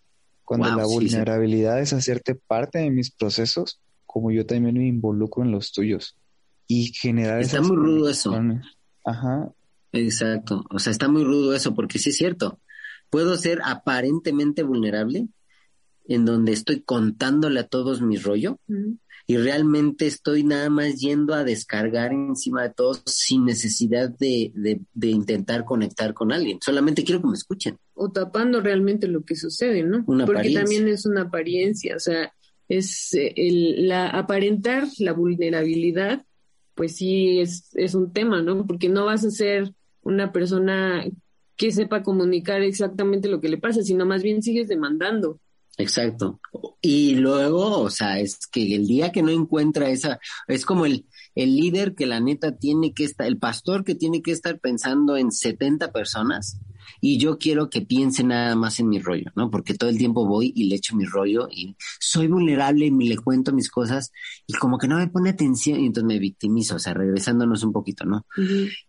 Cuando 0.48 0.74
la 0.74 0.86
vulnerabilidad 0.86 1.82
es 1.82 1.92
hacerte 1.92 2.34
parte 2.34 2.80
de 2.80 2.90
mis 2.90 3.12
procesos, 3.12 3.82
como 4.06 4.32
yo 4.32 4.46
también 4.46 4.78
me 4.78 4.88
involucro 4.88 5.44
en 5.44 5.52
los 5.52 5.74
tuyos. 5.74 6.16
Y 6.68 6.94
generar 6.94 7.42
Está 7.42 7.62
muy 7.62 7.76
rudo 7.76 8.08
eso. 8.08 8.34
Ajá. 9.04 9.52
Exacto. 9.92 10.64
O 10.70 10.80
sea, 10.80 10.92
está 10.92 11.10
muy 11.10 11.26
rudo 11.26 11.54
eso, 11.54 11.76
porque 11.76 12.00
sí 12.00 12.12
es 12.12 12.16
cierto. 12.16 12.62
Puedo 13.10 13.36
ser 13.36 13.60
aparentemente 13.66 14.64
vulnerable, 14.64 15.28
en 16.08 16.24
donde 16.24 16.54
estoy 16.54 16.80
contándole 16.80 17.60
a 17.60 17.68
todos 17.68 18.02
mi 18.02 18.16
rollo, 18.16 18.58
y 19.30 19.36
realmente 19.36 20.08
estoy 20.08 20.46
nada 20.46 20.70
más 20.70 20.96
yendo 21.02 21.34
a 21.34 21.44
descargar 21.44 22.14
encima 22.14 22.64
de 22.64 22.70
todos 22.70 23.04
sin 23.06 23.44
necesidad 23.44 24.10
de, 24.10 24.54
de, 24.56 25.08
intentar 25.10 25.66
conectar 25.66 26.14
con 26.14 26.32
alguien. 26.32 26.60
Solamente 26.64 27.04
quiero 27.04 27.22
que 27.22 27.28
me 27.28 27.34
escuchen. 27.34 27.78
O 27.94 28.10
tapando 28.10 28.62
realmente 28.62 29.10
lo 29.10 29.26
que 29.26 29.36
sucede, 29.36 29.84
¿no? 29.84 30.06
Porque 30.06 30.54
también 30.54 30.88
es 30.88 31.06
una 31.06 31.24
apariencia, 31.24 31.98
o 31.98 32.00
sea, 32.00 32.32
es 32.70 33.14
eh, 33.16 33.34
el, 33.36 33.90
la 33.90 34.08
aparentar 34.08 34.88
la 35.00 35.12
vulnerabilidad, 35.12 36.26
pues 36.74 36.96
sí 36.96 37.42
es, 37.42 37.70
es 37.74 37.96
un 37.96 38.14
tema, 38.14 38.42
¿no? 38.42 38.66
Porque 38.66 38.88
no 38.88 39.06
vas 39.06 39.26
a 39.26 39.32
ser 39.32 39.74
una 40.04 40.32
persona 40.32 41.06
que 41.58 41.72
sepa 41.72 42.02
comunicar 42.02 42.62
exactamente 42.62 43.28
lo 43.28 43.42
que 43.42 43.50
le 43.50 43.58
pasa, 43.58 43.82
sino 43.82 44.06
más 44.06 44.24
bien 44.24 44.42
sigues 44.42 44.70
demandando. 44.70 45.42
Exacto. 45.78 46.40
Y 46.82 47.16
luego, 47.16 47.82
o 47.82 47.90
sea, 47.90 48.20
es 48.20 48.48
que 48.48 48.76
el 48.76 48.88
día 48.88 49.12
que 49.12 49.22
no 49.22 49.32
encuentra 49.32 49.90
esa, 49.90 50.20
es 50.48 50.66
como 50.66 50.86
el, 50.86 51.06
el 51.36 51.56
líder 51.56 51.94
que 51.94 52.08
la 52.08 52.20
neta 52.20 52.58
tiene 52.58 52.94
que 52.94 53.04
estar, 53.04 53.28
el 53.28 53.38
pastor 53.38 53.84
que 53.84 53.94
tiene 53.94 54.22
que 54.22 54.32
estar 54.32 54.60
pensando 54.60 55.18
en 55.18 55.32
70 55.32 55.92
personas 55.92 56.60
y 57.00 57.20
yo 57.20 57.38
quiero 57.38 57.70
que 57.70 57.82
piense 57.82 58.24
nada 58.24 58.56
más 58.56 58.80
en 58.80 58.90
mi 58.90 59.00
rollo, 59.00 59.32
¿no? 59.36 59.52
Porque 59.52 59.76
todo 59.76 59.90
el 59.90 59.98
tiempo 59.98 60.26
voy 60.26 60.52
y 60.56 60.66
le 60.66 60.76
echo 60.76 60.96
mi 60.96 61.06
rollo 61.06 61.48
y 61.52 61.76
soy 62.00 62.28
vulnerable 62.28 62.88
y 62.88 63.08
le 63.08 63.18
cuento 63.18 63.54
mis 63.54 63.70
cosas 63.70 64.12
y 64.48 64.54
como 64.54 64.78
que 64.78 64.88
no 64.88 64.98
me 64.98 65.08
pone 65.08 65.30
atención 65.30 65.80
y 65.80 65.88
entonces 65.88 66.08
me 66.08 66.20
victimizo, 66.20 66.76
o 66.76 66.80
sea, 66.80 66.94
regresándonos 66.94 67.64
un 67.64 67.74
poquito, 67.74 68.06
¿no? 68.06 68.26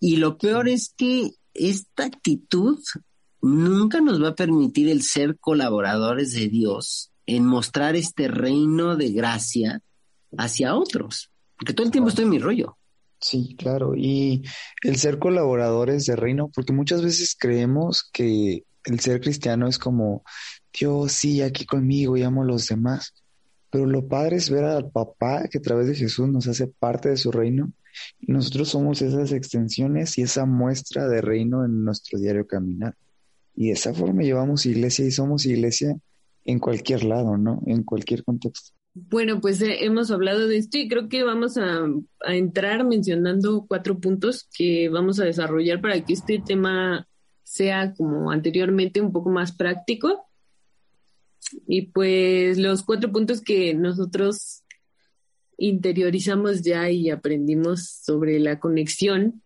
Y 0.00 0.16
lo 0.16 0.38
peor 0.38 0.68
es 0.68 0.94
que 0.96 1.32
esta 1.54 2.04
actitud 2.04 2.78
nunca 3.40 4.00
nos 4.00 4.22
va 4.22 4.28
a 4.28 4.34
permitir 4.34 4.88
el 4.88 5.02
ser 5.02 5.38
colaboradores 5.38 6.32
de 6.32 6.48
Dios 6.48 7.10
en 7.26 7.46
mostrar 7.46 7.96
este 7.96 8.28
reino 8.28 8.96
de 8.96 9.10
gracia 9.12 9.82
hacia 10.36 10.74
otros. 10.74 11.30
Porque 11.56 11.74
todo 11.74 11.86
el 11.86 11.92
tiempo 11.92 12.08
estoy 12.08 12.24
en 12.24 12.30
mi 12.30 12.38
rollo. 12.38 12.76
Sí, 13.20 13.56
claro. 13.58 13.94
Y 13.96 14.44
el 14.82 14.96
ser 14.96 15.18
colaboradores 15.18 16.06
de 16.06 16.16
reino, 16.16 16.50
porque 16.54 16.72
muchas 16.72 17.02
veces 17.02 17.36
creemos 17.38 18.08
que 18.12 18.64
el 18.84 19.00
ser 19.00 19.20
cristiano 19.20 19.68
es 19.68 19.78
como, 19.78 20.22
Dios, 20.72 21.12
sí, 21.12 21.42
aquí 21.42 21.66
conmigo 21.66 22.16
y 22.16 22.22
amo 22.22 22.42
a 22.42 22.46
los 22.46 22.68
demás. 22.68 23.12
Pero 23.70 23.86
lo 23.86 24.06
padre 24.06 24.36
es 24.36 24.48
ver 24.50 24.64
al 24.64 24.90
papá 24.90 25.46
que 25.50 25.58
a 25.58 25.62
través 25.62 25.88
de 25.88 25.94
Jesús 25.94 26.28
nos 26.28 26.46
hace 26.46 26.68
parte 26.68 27.10
de 27.10 27.16
su 27.16 27.30
reino 27.30 27.72
y 28.20 28.32
nosotros 28.32 28.68
somos 28.68 29.02
esas 29.02 29.32
extensiones 29.32 30.16
y 30.16 30.22
esa 30.22 30.46
muestra 30.46 31.08
de 31.08 31.20
reino 31.20 31.64
en 31.64 31.84
nuestro 31.84 32.18
diario 32.18 32.46
caminar. 32.46 32.94
Y 33.60 33.66
de 33.66 33.72
esa 33.72 33.92
forma 33.92 34.22
llevamos 34.22 34.66
iglesia 34.66 35.04
y 35.04 35.10
somos 35.10 35.44
iglesia 35.44 35.96
en 36.44 36.60
cualquier 36.60 37.02
lado, 37.02 37.36
¿no? 37.36 37.60
En 37.66 37.82
cualquier 37.82 38.22
contexto. 38.22 38.72
Bueno, 38.94 39.40
pues 39.40 39.60
eh, 39.62 39.84
hemos 39.84 40.12
hablado 40.12 40.46
de 40.46 40.58
esto 40.58 40.78
y 40.78 40.86
creo 40.86 41.08
que 41.08 41.24
vamos 41.24 41.58
a, 41.58 41.84
a, 42.24 42.36
entrar 42.36 42.86
mencionando 42.86 43.66
cuatro 43.66 43.98
puntos 43.98 44.48
que 44.56 44.88
vamos 44.88 45.18
a 45.18 45.24
desarrollar 45.24 45.80
para 45.80 46.00
que 46.04 46.12
este 46.12 46.38
tema 46.38 47.08
sea 47.42 47.94
como 47.94 48.30
anteriormente 48.30 49.00
un 49.00 49.10
poco 49.10 49.28
más 49.28 49.50
práctico. 49.50 50.24
Y 51.66 51.88
pues 51.88 52.58
los 52.58 52.84
cuatro 52.84 53.10
puntos 53.10 53.40
que 53.40 53.74
nosotros 53.74 54.62
interiorizamos 55.56 56.62
ya 56.62 56.88
y 56.90 57.10
aprendimos 57.10 57.88
sobre 57.88 58.38
la 58.38 58.60
conexión 58.60 59.42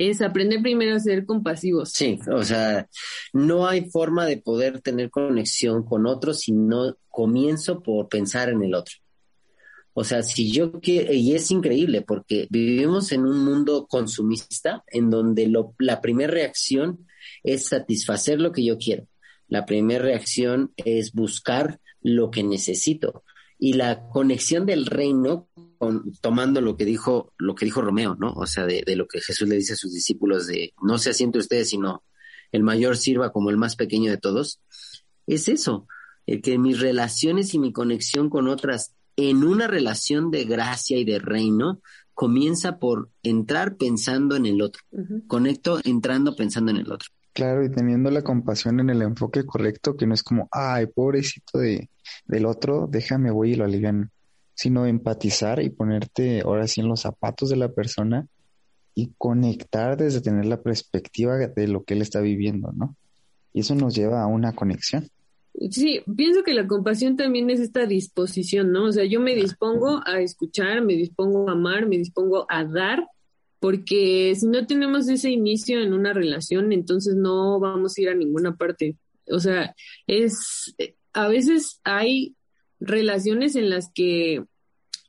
es 0.00 0.22
aprender 0.22 0.62
primero 0.62 0.96
a 0.96 1.00
ser 1.00 1.26
compasivos. 1.26 1.90
Sí, 1.90 2.18
o 2.32 2.42
sea, 2.42 2.88
no 3.34 3.68
hay 3.68 3.90
forma 3.90 4.24
de 4.24 4.38
poder 4.38 4.80
tener 4.80 5.10
conexión 5.10 5.84
con 5.84 6.06
otros 6.06 6.40
si 6.40 6.52
no 6.52 6.96
comienzo 7.08 7.82
por 7.82 8.08
pensar 8.08 8.48
en 8.48 8.62
el 8.62 8.74
otro. 8.74 8.94
O 9.92 10.02
sea, 10.02 10.22
si 10.22 10.50
yo 10.50 10.80
quiero, 10.80 11.12
y 11.12 11.34
es 11.34 11.50
increíble 11.50 12.00
porque 12.00 12.46
vivimos 12.48 13.12
en 13.12 13.26
un 13.26 13.44
mundo 13.44 13.86
consumista 13.86 14.82
en 14.86 15.10
donde 15.10 15.46
lo, 15.48 15.74
la 15.78 16.00
primera 16.00 16.32
reacción 16.32 17.06
es 17.42 17.66
satisfacer 17.66 18.40
lo 18.40 18.52
que 18.52 18.64
yo 18.64 18.78
quiero. 18.78 19.06
La 19.48 19.66
primera 19.66 20.02
reacción 20.02 20.72
es 20.76 21.12
buscar 21.12 21.78
lo 22.00 22.30
que 22.30 22.42
necesito. 22.42 23.24
Y 23.60 23.74
la 23.74 24.08
conexión 24.08 24.66
del 24.66 24.86
reino 24.86 25.48
tomando 26.20 26.60
lo 26.60 26.76
que 26.76 26.84
dijo, 26.84 27.32
lo 27.38 27.54
que 27.54 27.64
dijo 27.64 27.80
Romeo, 27.80 28.14
¿no? 28.14 28.32
O 28.32 28.46
sea, 28.46 28.66
de, 28.66 28.84
lo 28.96 29.06
que 29.06 29.20
Jesús 29.20 29.48
le 29.48 29.56
dice 29.56 29.72
a 29.72 29.76
sus 29.76 29.92
discípulos 29.92 30.46
de 30.46 30.74
no 30.82 30.98
se 30.98 31.10
asiente 31.10 31.38
ustedes, 31.38 31.70
sino 31.70 32.02
el 32.52 32.62
mayor 32.62 32.96
sirva 32.96 33.32
como 33.32 33.50
el 33.50 33.56
más 33.56 33.76
pequeño 33.76 34.10
de 34.10 34.18
todos, 34.18 34.60
es 35.26 35.48
eso, 35.48 35.86
el 36.26 36.42
que 36.42 36.58
mis 36.58 36.80
relaciones 36.80 37.54
y 37.54 37.58
mi 37.58 37.72
conexión 37.72 38.28
con 38.28 38.48
otras 38.48 38.94
en 39.16 39.44
una 39.44 39.66
relación 39.66 40.30
de 40.30 40.44
gracia 40.44 40.98
y 40.98 41.04
de 41.04 41.18
reino 41.18 41.80
comienza 42.12 42.78
por 42.78 43.10
entrar 43.22 43.76
pensando 43.76 44.36
en 44.36 44.46
el 44.46 44.60
otro. 44.60 44.82
Conecto 45.26 45.80
entrando 45.84 46.36
pensando 46.36 46.70
en 46.70 46.78
el 46.78 46.92
otro. 46.92 47.08
Claro, 47.40 47.64
y 47.64 47.70
teniendo 47.70 48.10
la 48.10 48.20
compasión 48.20 48.80
en 48.80 48.90
el 48.90 49.00
enfoque 49.00 49.46
correcto, 49.46 49.96
que 49.96 50.06
no 50.06 50.12
es 50.12 50.22
como, 50.22 50.46
ay, 50.52 50.84
pobrecito 50.88 51.56
de, 51.58 51.88
del 52.26 52.44
otro, 52.44 52.86
déjame, 52.86 53.30
voy 53.30 53.52
y 53.52 53.54
lo 53.54 53.64
alivian 53.64 54.10
sino 54.52 54.84
empatizar 54.84 55.62
y 55.62 55.70
ponerte 55.70 56.42
ahora 56.42 56.66
sí 56.66 56.82
en 56.82 56.88
los 56.88 57.00
zapatos 57.00 57.48
de 57.48 57.56
la 57.56 57.70
persona 57.70 58.26
y 58.94 59.14
conectar 59.16 59.96
desde 59.96 60.20
tener 60.20 60.44
la 60.44 60.60
perspectiva 60.60 61.38
de 61.38 61.66
lo 61.66 61.82
que 61.82 61.94
él 61.94 62.02
está 62.02 62.20
viviendo, 62.20 62.72
¿no? 62.72 62.94
Y 63.54 63.60
eso 63.60 63.74
nos 63.74 63.94
lleva 63.94 64.22
a 64.22 64.26
una 64.26 64.52
conexión. 64.52 65.08
Sí, 65.70 66.02
pienso 66.14 66.42
que 66.42 66.52
la 66.52 66.66
compasión 66.66 67.16
también 67.16 67.48
es 67.48 67.60
esta 67.60 67.86
disposición, 67.86 68.70
¿no? 68.70 68.84
O 68.84 68.92
sea, 68.92 69.06
yo 69.06 69.18
me 69.18 69.34
dispongo 69.34 70.02
a 70.04 70.20
escuchar, 70.20 70.82
me 70.82 70.92
dispongo 70.92 71.48
a 71.48 71.52
amar, 71.52 71.86
me 71.86 71.96
dispongo 71.96 72.44
a 72.50 72.66
dar, 72.66 73.06
porque 73.60 74.34
si 74.34 74.46
no 74.46 74.66
tenemos 74.66 75.08
ese 75.08 75.30
inicio 75.30 75.80
en 75.80 75.92
una 75.92 76.12
relación, 76.14 76.72
entonces 76.72 77.14
no 77.14 77.60
vamos 77.60 77.96
a 77.96 78.00
ir 78.00 78.08
a 78.08 78.14
ninguna 78.14 78.56
parte. 78.56 78.96
O 79.28 79.38
sea, 79.38 79.74
es, 80.06 80.74
a 81.12 81.28
veces 81.28 81.80
hay 81.84 82.34
relaciones 82.80 83.56
en 83.56 83.68
las 83.68 83.90
que 83.94 84.42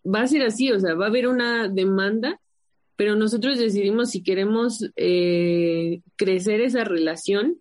va 0.05 0.21
a 0.21 0.27
ser 0.27 0.43
así, 0.43 0.69
o 0.71 0.79
sea, 0.79 0.95
va 0.95 1.05
a 1.05 1.09
haber 1.09 1.27
una 1.27 1.69
demanda, 1.69 2.39
pero 2.97 3.15
nosotros 3.15 3.57
decidimos 3.57 4.11
si 4.11 4.21
queremos 4.21 4.85
eh, 4.97 6.01
crecer 6.17 6.59
esa 6.61 6.83
relación. 6.83 7.57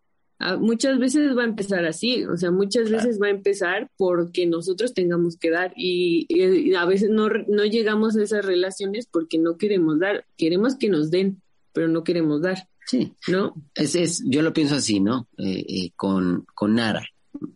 Muchas 0.58 0.98
veces 0.98 1.36
va 1.36 1.42
a 1.42 1.46
empezar 1.46 1.84
así, 1.84 2.24
o 2.24 2.34
sea, 2.36 2.50
muchas 2.50 2.90
veces 2.90 3.20
va 3.20 3.26
a 3.26 3.30
empezar 3.30 3.90
porque 3.98 4.46
nosotros 4.46 4.94
tengamos 4.94 5.36
que 5.36 5.50
dar 5.50 5.74
y, 5.76 6.72
a 6.74 6.86
veces 6.86 7.10
no, 7.10 7.28
no 7.28 7.64
llegamos 7.66 8.16
a 8.16 8.22
esas 8.22 8.44
relaciones 8.46 9.06
porque 9.06 9.38
no 9.38 9.58
queremos 9.58 9.98
dar, 9.98 10.24
queremos 10.38 10.76
que 10.76 10.88
nos 10.88 11.10
den, 11.10 11.42
pero 11.74 11.88
no 11.88 12.04
queremos 12.04 12.40
dar. 12.40 12.68
Sí, 12.86 13.12
¿no? 13.28 13.54
Es, 13.74 13.94
es, 13.94 14.22
yo 14.24 14.40
lo 14.40 14.54
pienso 14.54 14.76
así, 14.76 14.98
¿no? 14.98 15.28
Eh, 15.36 15.64
eh, 15.68 15.90
con, 15.94 16.46
con 16.54 16.74
Nara, 16.74 17.04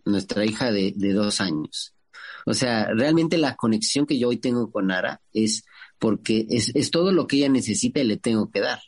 nuestra 0.04 0.44
hija 0.44 0.70
de, 0.70 0.92
de 0.94 1.12
dos 1.14 1.40
años. 1.40 1.94
O 2.44 2.52
sea, 2.52 2.92
realmente 2.92 3.38
la 3.38 3.56
conexión 3.56 4.04
que 4.04 4.18
yo 4.18 4.28
hoy 4.28 4.36
tengo 4.36 4.70
con 4.70 4.88
Nara 4.88 5.22
es 5.32 5.64
porque 5.98 6.46
es, 6.50 6.70
es 6.74 6.90
todo 6.90 7.12
lo 7.12 7.26
que 7.26 7.38
ella 7.38 7.48
necesita 7.48 8.00
y 8.00 8.04
le 8.04 8.18
tengo 8.18 8.50
que 8.50 8.60
dar. 8.60 8.80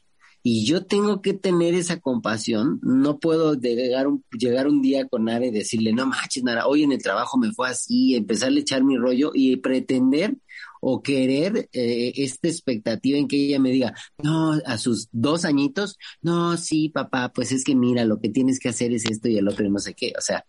Y 0.48 0.64
yo 0.64 0.86
tengo 0.86 1.22
que 1.22 1.34
tener 1.34 1.74
esa 1.74 1.98
compasión. 1.98 2.78
No 2.80 3.18
puedo 3.18 3.54
llegar 3.54 4.06
un, 4.06 4.24
llegar 4.30 4.68
un 4.68 4.80
día 4.80 5.08
con 5.08 5.24
Nara 5.24 5.44
y 5.44 5.50
decirle, 5.50 5.92
no 5.92 6.06
manches, 6.06 6.44
Nara, 6.44 6.68
hoy 6.68 6.84
en 6.84 6.92
el 6.92 7.02
trabajo 7.02 7.36
me 7.36 7.50
fue 7.50 7.68
así, 7.68 8.14
empezarle 8.14 8.60
a 8.60 8.62
echar 8.62 8.84
mi 8.84 8.96
rollo 8.96 9.32
y 9.34 9.56
pretender 9.56 10.36
o 10.80 11.02
querer 11.02 11.68
eh, 11.72 12.12
esta 12.14 12.46
expectativa 12.46 13.18
en 13.18 13.26
que 13.26 13.44
ella 13.44 13.58
me 13.58 13.72
diga, 13.72 13.92
no, 14.22 14.52
a 14.64 14.78
sus 14.78 15.08
dos 15.10 15.44
añitos, 15.44 15.98
no, 16.22 16.56
sí, 16.56 16.90
papá, 16.90 17.32
pues 17.34 17.50
es 17.50 17.64
que 17.64 17.74
mira, 17.74 18.04
lo 18.04 18.20
que 18.20 18.28
tienes 18.28 18.60
que 18.60 18.68
hacer 18.68 18.92
es 18.92 19.04
esto 19.04 19.28
y 19.28 19.38
el 19.38 19.48
otro 19.48 19.66
y 19.66 19.70
no 19.70 19.80
sé 19.80 19.94
qué. 19.94 20.12
O 20.16 20.20
sea, 20.20 20.46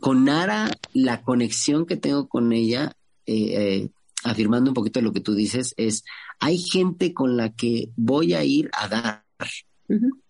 con 0.00 0.24
Nara, 0.24 0.70
la 0.94 1.20
conexión 1.20 1.84
que 1.84 1.98
tengo 1.98 2.30
con 2.30 2.50
ella, 2.54 2.96
eh, 3.26 3.34
eh, 3.34 3.88
afirmando 4.24 4.70
un 4.70 4.74
poquito 4.74 5.00
lo 5.00 5.12
que 5.12 5.20
tú 5.20 5.34
dices, 5.34 5.74
es, 5.76 6.04
hay 6.40 6.58
gente 6.58 7.12
con 7.12 7.36
la 7.36 7.52
que 7.54 7.90
voy 7.96 8.34
a 8.34 8.44
ir 8.44 8.70
a 8.72 8.88
dar. 8.88 9.24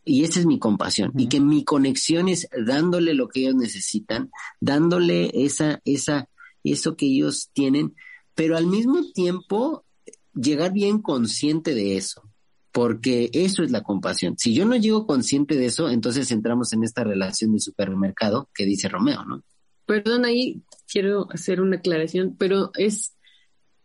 Y 0.05 0.25
esa 0.25 0.41
es 0.41 0.47
mi 0.47 0.59
compasión. 0.59 1.13
Y 1.17 1.29
que 1.29 1.41
mi 1.41 1.65
conexión 1.65 2.29
es 2.29 2.49
dándole 2.67 3.15
lo 3.15 3.29
que 3.29 3.41
ellos 3.41 3.55
necesitan, 3.55 4.31
dándole 4.61 5.31
esa, 5.45 5.81
esa, 5.85 6.29
eso 6.65 6.97
que 6.97 7.07
ellos 7.07 7.51
tienen, 7.53 7.95
pero 8.35 8.57
al 8.57 8.67
mismo 8.67 9.03
tiempo 9.13 9.85
llegar 10.35 10.73
bien 10.73 11.01
consciente 11.01 11.75
de 11.75 11.97
eso 11.97 12.33
porque 12.73 13.29
eso 13.35 13.63
es 13.63 13.71
la 13.71 13.83
compasión. 13.83 14.37
Si 14.39 14.55
yo 14.55 14.65
no 14.65 14.75
llego 14.77 15.07
consciente 15.07 15.57
de 15.57 15.67
eso, 15.67 15.91
entonces 15.91 16.31
entramos 16.33 16.73
en 16.73 16.83
esta 16.83 17.05
relación 17.05 17.53
de 17.53 17.61
supermercado 17.61 18.49
que 18.55 18.65
dice 18.65 18.89
Romeo, 18.89 19.25
¿no? 19.25 19.45
Perdón, 19.85 20.25
ahí 20.25 20.63
quiero 20.91 21.29
hacer 21.31 21.61
una 21.61 21.77
aclaración, 21.77 22.35
pero 22.39 22.71
es 22.77 23.15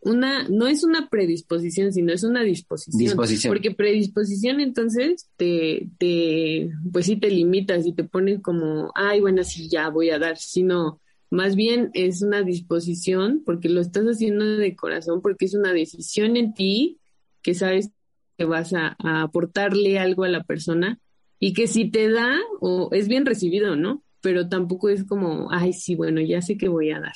una, 0.00 0.48
no 0.48 0.68
es 0.68 0.84
una 0.84 1.08
predisposición, 1.08 1.92
sino 1.92 2.12
es 2.12 2.22
una 2.24 2.42
disposición. 2.42 2.98
Disposición. 2.98 3.52
Porque 3.52 3.72
predisposición 3.72 4.60
entonces 4.60 5.28
te, 5.36 5.88
te, 5.98 6.70
pues 6.92 7.06
sí 7.06 7.16
te 7.16 7.30
limitas 7.30 7.86
y 7.86 7.92
te 7.92 8.04
pones 8.04 8.40
como, 8.40 8.92
ay, 8.94 9.20
bueno, 9.20 9.42
sí, 9.44 9.68
ya 9.68 9.88
voy 9.88 10.10
a 10.10 10.18
dar, 10.18 10.36
sino 10.38 11.00
más 11.30 11.56
bien 11.56 11.90
es 11.94 12.22
una 12.22 12.42
disposición 12.42 13.42
porque 13.44 13.68
lo 13.68 13.80
estás 13.80 14.04
haciendo 14.04 14.44
de 14.44 14.76
corazón, 14.76 15.20
porque 15.20 15.44
es 15.44 15.54
una 15.54 15.72
decisión 15.72 16.36
en 16.36 16.54
ti 16.54 16.98
que 17.42 17.54
sabes 17.54 17.90
que 18.36 18.44
vas 18.44 18.72
a, 18.72 18.96
a 18.98 19.22
aportarle 19.22 19.98
algo 19.98 20.24
a 20.24 20.28
la 20.28 20.44
persona 20.44 21.00
y 21.40 21.52
que 21.52 21.66
si 21.66 21.90
te 21.90 22.10
da 22.10 22.38
o 22.60 22.88
es 22.92 23.08
bien 23.08 23.26
recibido, 23.26 23.76
¿no? 23.76 24.02
pero 24.20 24.48
tampoco 24.48 24.88
es 24.88 25.04
como, 25.04 25.48
ay, 25.50 25.72
sí, 25.72 25.94
bueno, 25.94 26.20
ya 26.20 26.42
sé 26.42 26.56
que 26.56 26.68
voy 26.68 26.90
a 26.90 27.00
dar. 27.00 27.14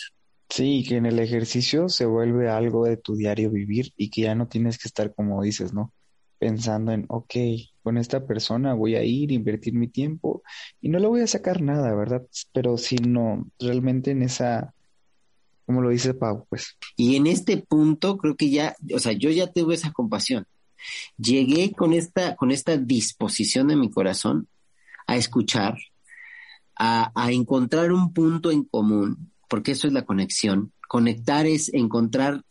Sí, 0.52 0.84
que 0.86 0.96
en 0.96 1.06
el 1.06 1.18
ejercicio 1.18 1.88
se 1.88 2.04
vuelve 2.04 2.50
algo 2.50 2.84
de 2.84 2.98
tu 2.98 3.16
diario 3.16 3.50
vivir 3.50 3.94
y 3.96 4.10
que 4.10 4.22
ya 4.22 4.34
no 4.34 4.48
tienes 4.48 4.76
que 4.76 4.86
estar 4.86 5.14
como 5.14 5.42
dices, 5.42 5.72
¿no? 5.72 5.94
Pensando 6.38 6.92
en, 6.92 7.06
ok, 7.08 7.34
con 7.82 7.96
esta 7.96 8.26
persona 8.26 8.74
voy 8.74 8.96
a 8.96 9.02
ir, 9.02 9.32
invertir 9.32 9.72
mi 9.72 9.88
tiempo 9.88 10.42
y 10.82 10.90
no 10.90 10.98
le 10.98 11.06
voy 11.06 11.22
a 11.22 11.26
sacar 11.26 11.62
nada, 11.62 11.94
¿verdad? 11.94 12.26
Pero 12.52 12.76
sino 12.76 13.46
realmente 13.58 14.10
en 14.10 14.22
esa, 14.22 14.74
como 15.64 15.80
lo 15.80 15.88
dice 15.88 16.12
Pau, 16.12 16.44
pues. 16.50 16.76
Y 16.96 17.16
en 17.16 17.28
este 17.28 17.56
punto 17.56 18.18
creo 18.18 18.36
que 18.36 18.50
ya, 18.50 18.76
o 18.94 18.98
sea, 18.98 19.12
yo 19.12 19.30
ya 19.30 19.46
tengo 19.46 19.72
esa 19.72 19.90
compasión. 19.90 20.46
Llegué 21.16 21.72
con 21.72 21.94
esta, 21.94 22.36
con 22.36 22.50
esta 22.50 22.76
disposición 22.76 23.68
de 23.68 23.76
mi 23.76 23.90
corazón 23.90 24.48
a 25.06 25.16
escuchar, 25.16 25.78
a, 26.76 27.10
encontrar 27.30 27.90
un 27.90 28.12
punto 28.12 28.50
en 28.50 28.64
común, 28.64 29.31
porque 29.52 29.72
eso 29.72 29.86
es 29.86 29.92
la 29.92 30.06
conexión. 30.06 30.72
Conectar 30.88 31.44
es 31.44 31.74
encontrar 31.74 32.42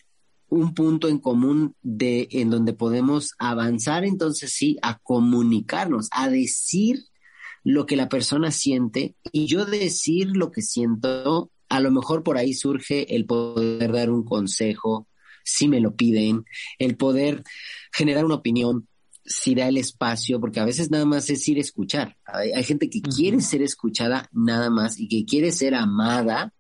un 0.49 0.75
punto 0.75 1.07
en 1.07 1.17
común 1.17 1.75
de 1.81 2.27
en 2.29 2.51
donde 2.51 2.73
podemos 2.73 3.33
avanzar 3.39 4.05
entonces 4.05 4.53
sí 4.53 4.77
a 4.83 4.99
comunicarnos, 4.99 6.09
a 6.11 6.29
decir 6.29 7.05
lo 7.63 7.87
que 7.87 7.95
la 7.95 8.07
persona 8.07 8.51
siente 8.51 9.15
y 9.31 9.47
yo 9.47 9.65
decir 9.65 10.37
lo 10.37 10.51
que 10.51 10.61
siento, 10.61 11.49
a 11.69 11.79
lo 11.79 11.89
mejor 11.89 12.21
por 12.21 12.37
ahí 12.37 12.53
surge 12.53 13.15
el 13.15 13.25
poder 13.25 13.91
dar 13.91 14.11
un 14.11 14.23
consejo 14.23 15.07
si 15.43 15.67
me 15.67 15.79
lo 15.79 15.95
piden, 15.95 16.45
el 16.77 16.97
poder 16.97 17.43
generar 17.91 18.25
una 18.25 18.35
opinión, 18.35 18.87
si 19.25 19.55
da 19.55 19.67
el 19.67 19.77
espacio, 19.77 20.39
porque 20.39 20.59
a 20.59 20.65
veces 20.65 20.91
nada 20.91 21.05
más 21.05 21.31
es 21.31 21.47
ir 21.47 21.57
a 21.57 21.61
escuchar. 21.61 22.15
Hay, 22.25 22.63
gente 22.63 22.91
que 22.91 23.01
quiere 23.01 23.41
ser 23.41 23.63
escuchada 23.63 24.29
nada 24.31 24.69
más 24.69 24.99
y 24.99 25.07
que 25.07 25.25
quiere 25.25 25.51
ser 25.51 25.73
amada 25.73 26.53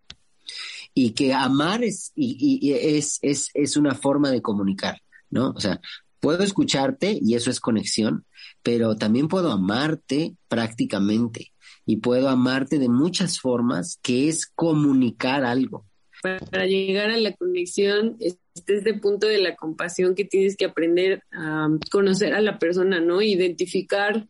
y 0.93 1.11
que 1.11 1.33
amar 1.33 1.83
es, 1.83 2.11
y, 2.15 2.71
es, 2.73 3.19
es, 3.21 3.49
es 3.53 3.77
una 3.77 3.95
forma 3.95 4.31
de 4.31 4.41
comunicar, 4.41 5.01
¿no? 5.29 5.51
O 5.51 5.59
sea, 5.59 5.79
puedo 6.19 6.43
escucharte 6.43 7.17
y 7.21 7.35
eso 7.35 7.49
es 7.49 7.59
conexión, 7.59 8.25
pero 8.61 8.95
también 8.95 9.27
puedo 9.27 9.51
amarte 9.51 10.35
prácticamente 10.47 11.51
y 11.85 11.97
puedo 11.97 12.29
amarte 12.29 12.79
de 12.79 12.89
muchas 12.89 13.39
formas 13.39 13.99
que 14.01 14.27
es 14.27 14.45
comunicar 14.45 15.43
algo. 15.43 15.85
Para 16.21 16.65
llegar 16.67 17.09
a 17.09 17.17
la 17.17 17.33
conexión, 17.33 18.15
este 18.19 18.77
es 18.77 18.85
el 18.85 18.99
punto 18.99 19.25
de 19.27 19.39
la 19.39 19.55
compasión 19.55 20.13
que 20.13 20.25
tienes 20.25 20.55
que 20.55 20.65
aprender 20.65 21.23
a 21.31 21.67
conocer 21.89 22.35
a 22.35 22.41
la 22.41 22.59
persona, 22.59 22.99
¿no? 22.99 23.23
Identificar 23.23 24.27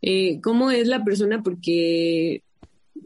eh, 0.00 0.40
cómo 0.42 0.70
es 0.70 0.88
la 0.88 1.04
persona 1.04 1.42
porque 1.42 2.43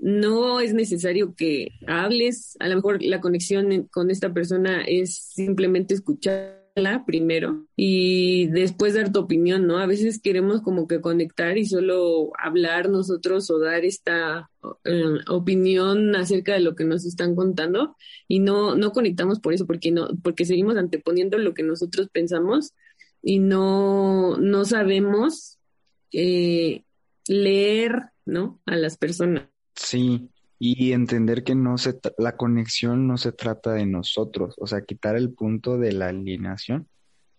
no 0.00 0.60
es 0.60 0.74
necesario 0.74 1.34
que 1.34 1.72
hables, 1.86 2.56
a 2.60 2.68
lo 2.68 2.76
mejor 2.76 3.02
la 3.02 3.20
conexión 3.20 3.88
con 3.90 4.10
esta 4.10 4.32
persona 4.32 4.82
es 4.82 5.16
simplemente 5.16 5.94
escuchar 5.94 6.58
primero 7.06 7.66
y 7.76 8.46
después 8.48 8.94
dar 8.94 9.12
tu 9.12 9.20
opinión, 9.20 9.66
¿no? 9.66 9.78
A 9.78 9.86
veces 9.86 10.20
queremos 10.20 10.62
como 10.62 10.86
que 10.86 11.00
conectar 11.00 11.58
y 11.58 11.66
solo 11.66 12.30
hablar 12.38 12.88
nosotros 12.88 13.50
o 13.50 13.58
dar 13.58 13.84
esta 13.84 14.50
eh, 14.84 15.18
opinión 15.28 16.14
acerca 16.14 16.54
de 16.54 16.60
lo 16.60 16.74
que 16.74 16.84
nos 16.84 17.04
están 17.04 17.34
contando 17.34 17.96
y 18.28 18.40
no, 18.40 18.76
no 18.76 18.92
conectamos 18.92 19.40
por 19.40 19.54
eso, 19.54 19.66
porque 19.66 19.90
no, 19.90 20.08
porque 20.22 20.44
seguimos 20.44 20.76
anteponiendo 20.76 21.38
lo 21.38 21.54
que 21.54 21.62
nosotros 21.62 22.08
pensamos 22.12 22.74
y 23.22 23.40
no, 23.40 24.36
no 24.36 24.64
sabemos 24.64 25.58
eh, 26.12 26.84
leer, 27.26 28.10
¿no? 28.24 28.60
A 28.66 28.76
las 28.76 28.96
personas. 28.96 29.48
Sí, 29.78 30.30
y 30.58 30.92
entender 30.92 31.44
que 31.44 31.54
no 31.54 31.78
se 31.78 31.98
la 32.18 32.36
conexión 32.36 33.06
no 33.06 33.16
se 33.16 33.32
trata 33.32 33.72
de 33.72 33.86
nosotros, 33.86 34.56
o 34.58 34.66
sea, 34.66 34.82
quitar 34.82 35.16
el 35.16 35.32
punto 35.32 35.78
de 35.78 35.92
la 35.92 36.08
alineación 36.08 36.88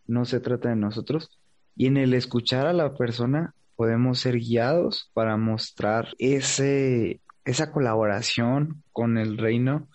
no 0.07 0.25
se 0.25 0.39
trata 0.39 0.69
de 0.69 0.77
nosotros 0.77 1.29
y 1.75 1.87
en 1.87 1.97
el 1.97 2.13
escuchar 2.13 2.65
a 2.65 2.73
la 2.73 2.95
persona 2.95 3.53
podemos 3.75 4.19
ser 4.19 4.37
guiados 4.39 5.11
para 5.13 5.37
mostrar 5.37 6.15
ese 6.17 7.21
esa 7.45 7.71
colaboración 7.71 8.83
con 8.93 9.17
el 9.17 9.37
reino 9.37 9.89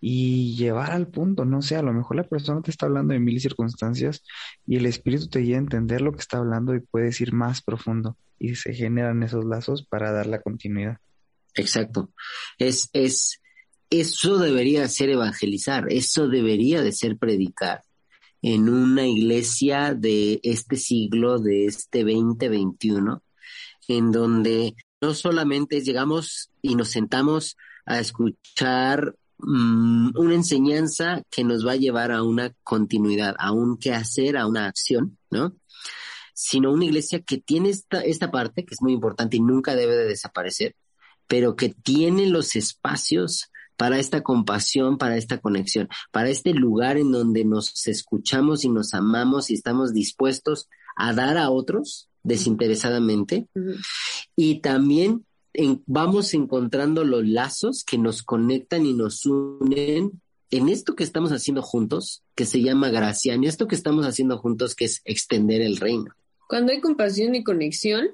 y 0.00 0.56
llevar 0.56 0.92
al 0.92 1.08
punto, 1.08 1.44
no 1.44 1.62
sé, 1.62 1.76
a 1.76 1.82
lo 1.82 1.92
mejor 1.92 2.16
la 2.16 2.24
persona 2.24 2.62
te 2.62 2.70
está 2.70 2.86
hablando 2.86 3.14
de 3.14 3.20
mil 3.20 3.40
circunstancias 3.40 4.22
y 4.66 4.76
el 4.76 4.86
espíritu 4.86 5.28
te 5.28 5.44
lleva 5.44 5.58
a 5.58 5.60
entender 5.62 6.02
lo 6.02 6.12
que 6.12 6.20
está 6.20 6.38
hablando 6.38 6.74
y 6.74 6.80
puedes 6.80 7.20
ir 7.20 7.32
más 7.32 7.62
profundo 7.62 8.16
y 8.38 8.54
se 8.54 8.74
generan 8.74 9.22
esos 9.22 9.44
lazos 9.44 9.86
para 9.86 10.12
dar 10.12 10.26
la 10.26 10.40
continuidad. 10.40 10.98
Exacto. 11.54 12.12
Es, 12.58 12.88
es, 12.92 13.40
eso 13.90 14.38
debería 14.38 14.88
ser 14.88 15.10
evangelizar, 15.10 15.86
eso 15.90 16.28
debería 16.28 16.82
de 16.82 16.92
ser 16.92 17.16
predicar 17.16 17.82
en 18.42 18.68
una 18.68 19.06
iglesia 19.06 19.94
de 19.94 20.40
este 20.42 20.76
siglo, 20.76 21.38
de 21.38 21.66
este 21.66 22.04
2021, 22.04 23.22
en 23.88 24.12
donde 24.12 24.74
no 25.00 25.14
solamente 25.14 25.80
llegamos 25.80 26.50
y 26.62 26.74
nos 26.74 26.90
sentamos 26.90 27.56
a 27.86 27.98
escuchar 27.98 29.16
mm, 29.38 30.10
una 30.16 30.34
enseñanza 30.34 31.22
que 31.30 31.44
nos 31.44 31.66
va 31.66 31.72
a 31.72 31.76
llevar 31.76 32.12
a 32.12 32.22
una 32.22 32.52
continuidad, 32.62 33.34
a 33.38 33.52
un 33.52 33.78
qué 33.78 33.92
hacer, 33.92 34.36
a 34.36 34.46
una 34.46 34.66
acción, 34.66 35.18
¿no? 35.30 35.56
Sino 36.34 36.72
una 36.72 36.84
iglesia 36.84 37.20
que 37.20 37.38
tiene 37.38 37.70
esta, 37.70 38.00
esta 38.00 38.30
parte, 38.30 38.64
que 38.64 38.74
es 38.74 38.82
muy 38.82 38.92
importante 38.92 39.36
y 39.36 39.40
nunca 39.40 39.74
debe 39.74 39.96
de 39.96 40.06
desaparecer, 40.06 40.74
pero 41.30 41.54
que 41.54 41.68
tiene 41.68 42.26
los 42.26 42.56
espacios 42.56 43.52
para 43.76 44.00
esta 44.00 44.22
compasión, 44.22 44.98
para 44.98 45.16
esta 45.16 45.38
conexión, 45.38 45.88
para 46.10 46.28
este 46.28 46.52
lugar 46.52 46.98
en 46.98 47.12
donde 47.12 47.44
nos 47.44 47.86
escuchamos 47.86 48.64
y 48.64 48.68
nos 48.68 48.94
amamos 48.94 49.48
y 49.48 49.54
estamos 49.54 49.94
dispuestos 49.94 50.68
a 50.96 51.14
dar 51.14 51.38
a 51.38 51.50
otros 51.50 52.08
desinteresadamente. 52.24 53.46
Y 54.34 54.60
también 54.60 55.24
vamos 55.86 56.34
encontrando 56.34 57.04
los 57.04 57.24
lazos 57.24 57.84
que 57.84 57.96
nos 57.96 58.24
conectan 58.24 58.84
y 58.84 58.92
nos 58.92 59.24
unen 59.24 60.20
en 60.50 60.68
esto 60.68 60.96
que 60.96 61.04
estamos 61.04 61.30
haciendo 61.30 61.62
juntos, 61.62 62.24
que 62.34 62.44
se 62.44 62.60
llama 62.60 62.90
gracia, 62.90 63.34
en 63.34 63.44
esto 63.44 63.68
que 63.68 63.76
estamos 63.76 64.04
haciendo 64.04 64.36
juntos, 64.38 64.74
que 64.74 64.86
es 64.86 65.00
extender 65.04 65.62
el 65.62 65.76
reino. 65.76 66.12
Cuando 66.48 66.72
hay 66.72 66.80
compasión 66.80 67.36
y 67.36 67.44
conexión, 67.44 68.08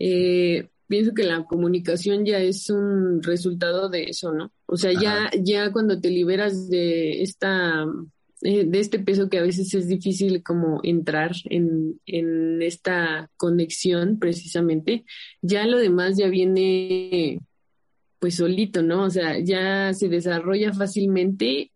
eh, 0.00 0.70
pienso 0.92 1.14
que 1.14 1.22
la 1.22 1.42
comunicación 1.44 2.26
ya 2.26 2.36
es 2.36 2.68
un 2.68 3.22
resultado 3.22 3.88
de 3.88 4.10
eso, 4.10 4.34
¿no? 4.34 4.52
O 4.66 4.76
sea, 4.76 4.92
ya, 4.92 5.30
ya 5.42 5.72
cuando 5.72 5.98
te 5.98 6.10
liberas 6.10 6.68
de 6.68 7.22
esta, 7.22 7.86
eh, 8.42 8.66
de 8.66 8.78
este 8.78 8.98
peso 8.98 9.30
que 9.30 9.38
a 9.38 9.42
veces 9.42 9.72
es 9.72 9.88
difícil 9.88 10.42
como 10.42 10.80
entrar 10.82 11.32
en, 11.48 11.98
en 12.04 12.60
esta 12.60 13.30
conexión 13.38 14.18
precisamente, 14.18 15.06
ya 15.40 15.64
lo 15.64 15.78
demás 15.78 16.18
ya 16.18 16.28
viene 16.28 17.40
pues 18.18 18.34
solito, 18.34 18.82
¿no? 18.82 19.04
O 19.04 19.10
sea, 19.10 19.38
ya 19.38 19.94
se 19.94 20.10
desarrolla 20.10 20.74
fácilmente 20.74 21.72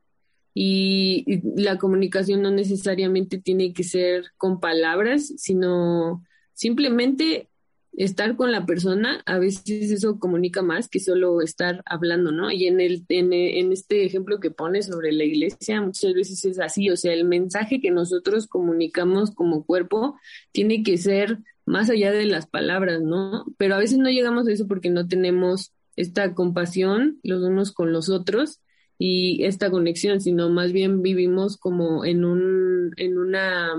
y, 0.53 1.25
la 1.57 1.79
comunicación 1.79 2.43
no 2.43 2.51
necesariamente 2.51 3.39
tiene 3.39 3.73
que 3.73 3.83
ser 3.83 4.27
con 4.37 4.61
palabras, 4.61 5.33
sino 5.39 6.23
simplemente 6.53 7.49
estar 7.97 8.37
con 8.37 8.53
la 8.53 8.67
persona, 8.67 9.23
a 9.25 9.39
veces 9.39 9.91
eso 9.91 10.19
comunica 10.19 10.63
más 10.63 10.89
que 10.89 11.01
solo 11.01 11.41
estar 11.41 11.83
hablando, 11.87 12.31
¿no? 12.31 12.51
Y 12.51 12.67
en, 12.67 12.81
el, 12.81 13.05
en, 13.09 13.33
en, 13.33 13.73
este 13.73 14.05
ejemplo 14.05 14.39
que 14.39 14.51
pone 14.51 14.83
sobre 14.83 15.13
la 15.13 15.25
iglesia, 15.25 15.81
muchas 15.81 16.13
veces 16.13 16.45
es 16.45 16.61
así, 16.61 16.91
o 16.91 16.97
sea, 16.97 17.15
el 17.15 17.25
mensaje 17.25 17.81
que 17.81 17.91
nosotros 17.91 18.47
comunicamos 18.47 19.31
como 19.31 19.65
cuerpo 19.65 20.19
tiene 20.53 20.83
que 20.83 20.99
ser 20.99 21.39
más 21.65 21.89
allá 21.91 22.13
de 22.13 22.27
las 22.27 22.47
palabras, 22.47 23.01
¿no? 23.03 23.47
Pero 23.57 23.75
a 23.75 23.79
veces 23.79 23.99
no 23.99 24.11
llegamos 24.11 24.47
a 24.47 24.53
eso 24.53 24.67
porque 24.69 24.91
no 24.91 25.09
tenemos 25.09 25.73
esta 25.97 26.35
compasión 26.35 27.19
los 27.23 27.43
unos 27.43 27.73
con 27.73 27.93
los 27.93 28.11
otros 28.11 28.61
y 28.99 29.45
esta 29.45 29.71
conexión, 29.71 30.21
sino 30.21 30.51
más 30.51 30.73
bien 30.73 31.03
vivimos 31.03 31.57
como 31.57 32.05
en 32.05 32.25
un, 32.25 32.93
en 32.97 33.19
una, 33.19 33.71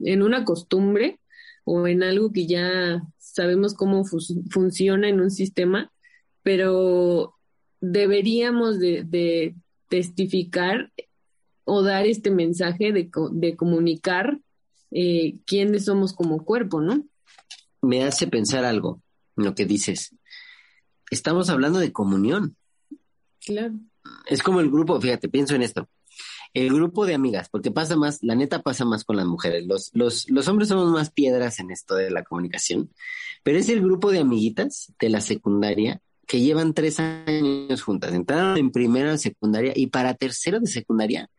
en 0.00 0.22
una 0.22 0.44
costumbre 0.44 1.20
o 1.64 1.86
en 1.86 2.02
algo 2.02 2.32
que 2.32 2.46
ya 2.46 3.02
sabemos 3.38 3.74
cómo 3.74 4.04
funciona 4.04 5.08
en 5.08 5.20
un 5.20 5.30
sistema, 5.30 5.92
pero 6.42 7.36
deberíamos 7.80 8.80
de, 8.80 9.54
testificar 9.88 10.92
o 11.64 11.82
dar 11.82 12.04
este 12.06 12.32
mensaje 12.32 12.92
de, 12.92 13.08
de 13.30 13.56
comunicar 13.56 14.40
eh, 14.90 15.36
quiénes 15.46 15.84
somos 15.84 16.12
como 16.14 16.44
cuerpo, 16.44 16.80
¿no? 16.80 17.06
Me 17.80 18.02
hace 18.02 18.26
pensar 18.26 18.64
algo, 18.64 19.00
lo 19.36 19.54
que 19.54 19.66
dices. 19.66 20.16
Estamos 21.08 21.48
hablando 21.48 21.78
de 21.78 21.92
comunión. 21.92 22.56
Claro. 23.46 23.74
Es 24.26 24.42
como 24.42 24.58
el 24.58 24.68
grupo, 24.68 25.00
fíjate, 25.00 25.28
pienso 25.28 25.54
en 25.54 25.62
esto 25.62 25.88
el 26.58 26.72
grupo 26.72 27.06
de 27.06 27.14
amigas, 27.14 27.48
porque 27.48 27.70
pasa 27.70 27.96
más, 27.96 28.18
la 28.22 28.34
neta 28.34 28.62
pasa 28.62 28.84
más 28.84 29.04
con 29.04 29.16
las 29.16 29.26
mujeres. 29.26 29.66
Los, 29.66 29.90
los, 29.94 30.28
los 30.30 30.48
hombres 30.48 30.68
somos 30.68 30.90
más 30.90 31.10
piedras 31.10 31.60
en 31.60 31.70
esto 31.70 31.94
de 31.94 32.10
la 32.10 32.24
comunicación, 32.24 32.90
pero 33.42 33.58
es 33.58 33.68
el 33.68 33.80
grupo 33.80 34.10
de 34.10 34.20
amiguitas 34.20 34.92
de 34.98 35.08
la 35.08 35.20
secundaria 35.20 36.00
que 36.26 36.40
llevan 36.40 36.74
tres 36.74 37.00
años 37.00 37.82
juntas. 37.82 38.12
Entraron 38.12 38.58
en 38.58 38.70
primero 38.70 39.10
de 39.10 39.18
secundaria 39.18 39.72
y 39.74 39.86
para 39.86 40.14
tercero 40.14 40.60
de 40.60 40.66
secundaria 40.66 41.30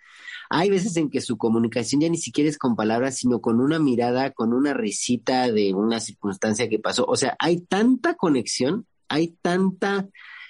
hay 0.49 0.71
veces 0.71 0.97
en 0.97 1.11
que 1.11 1.21
su 1.21 1.37
comunicación 1.37 2.01
ya 2.01 2.09
ni 2.09 2.17
siquiera 2.17 2.49
es 2.49 2.57
con 2.57 2.75
palabras, 2.75 3.17
sino 3.17 3.39
con 3.39 3.61
una 3.61 3.77
mirada, 3.77 4.31
con 4.31 4.51
una 4.51 4.73
risita 4.73 5.51
de 5.51 5.75
una 5.75 5.99
circunstancia 5.99 6.67
que 6.67 6.79
pasó. 6.79 7.05
O 7.05 7.15
sea, 7.15 7.35
hay 7.37 7.59
tanta 7.61 8.15
conexión, 8.15 8.87
hay 9.07 9.35
tanta 9.43 10.07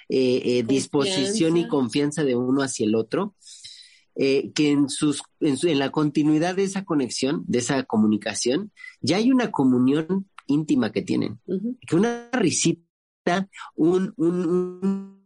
eh, 0.08 0.42
eh, 0.42 0.62
disposición 0.62 1.58
y 1.58 1.68
confianza 1.68 2.24
de 2.24 2.34
uno 2.34 2.62
hacia 2.62 2.86
el 2.86 2.94
otro, 2.94 3.34
eh, 4.22 4.52
que 4.52 4.70
en, 4.70 4.90
sus, 4.90 5.22
en, 5.40 5.78
la 5.78 5.90
continuidad 5.90 6.54
de 6.54 6.64
esa 6.64 6.84
conexión, 6.84 7.42
de 7.46 7.60
esa 7.60 7.84
comunicación, 7.84 8.70
ya 9.00 9.16
hay 9.16 9.30
una 9.30 9.50
comunión 9.50 10.28
íntima 10.46 10.92
que 10.92 11.00
tienen. 11.00 11.40
Que 11.86 11.96
una 11.96 12.28
risita, 12.30 13.48
un, 13.74 14.12
un, 14.18 15.24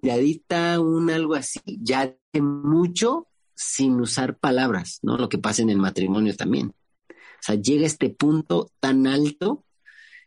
miradita, 0.00 0.78
un 0.78 1.10
algo 1.10 1.34
así, 1.34 1.58
ya 1.66 2.02
hace 2.02 2.40
mucho 2.40 3.26
sin 3.56 4.00
usar 4.00 4.38
palabras, 4.38 5.00
¿no? 5.02 5.18
Lo 5.18 5.28
que 5.28 5.38
pasa 5.38 5.62
en 5.62 5.70
el 5.70 5.78
matrimonio 5.78 6.36
también. 6.36 6.76
O 7.08 7.14
sea, 7.40 7.56
llega 7.56 7.86
este 7.86 8.10
punto 8.10 8.70
tan 8.78 9.08
alto 9.08 9.64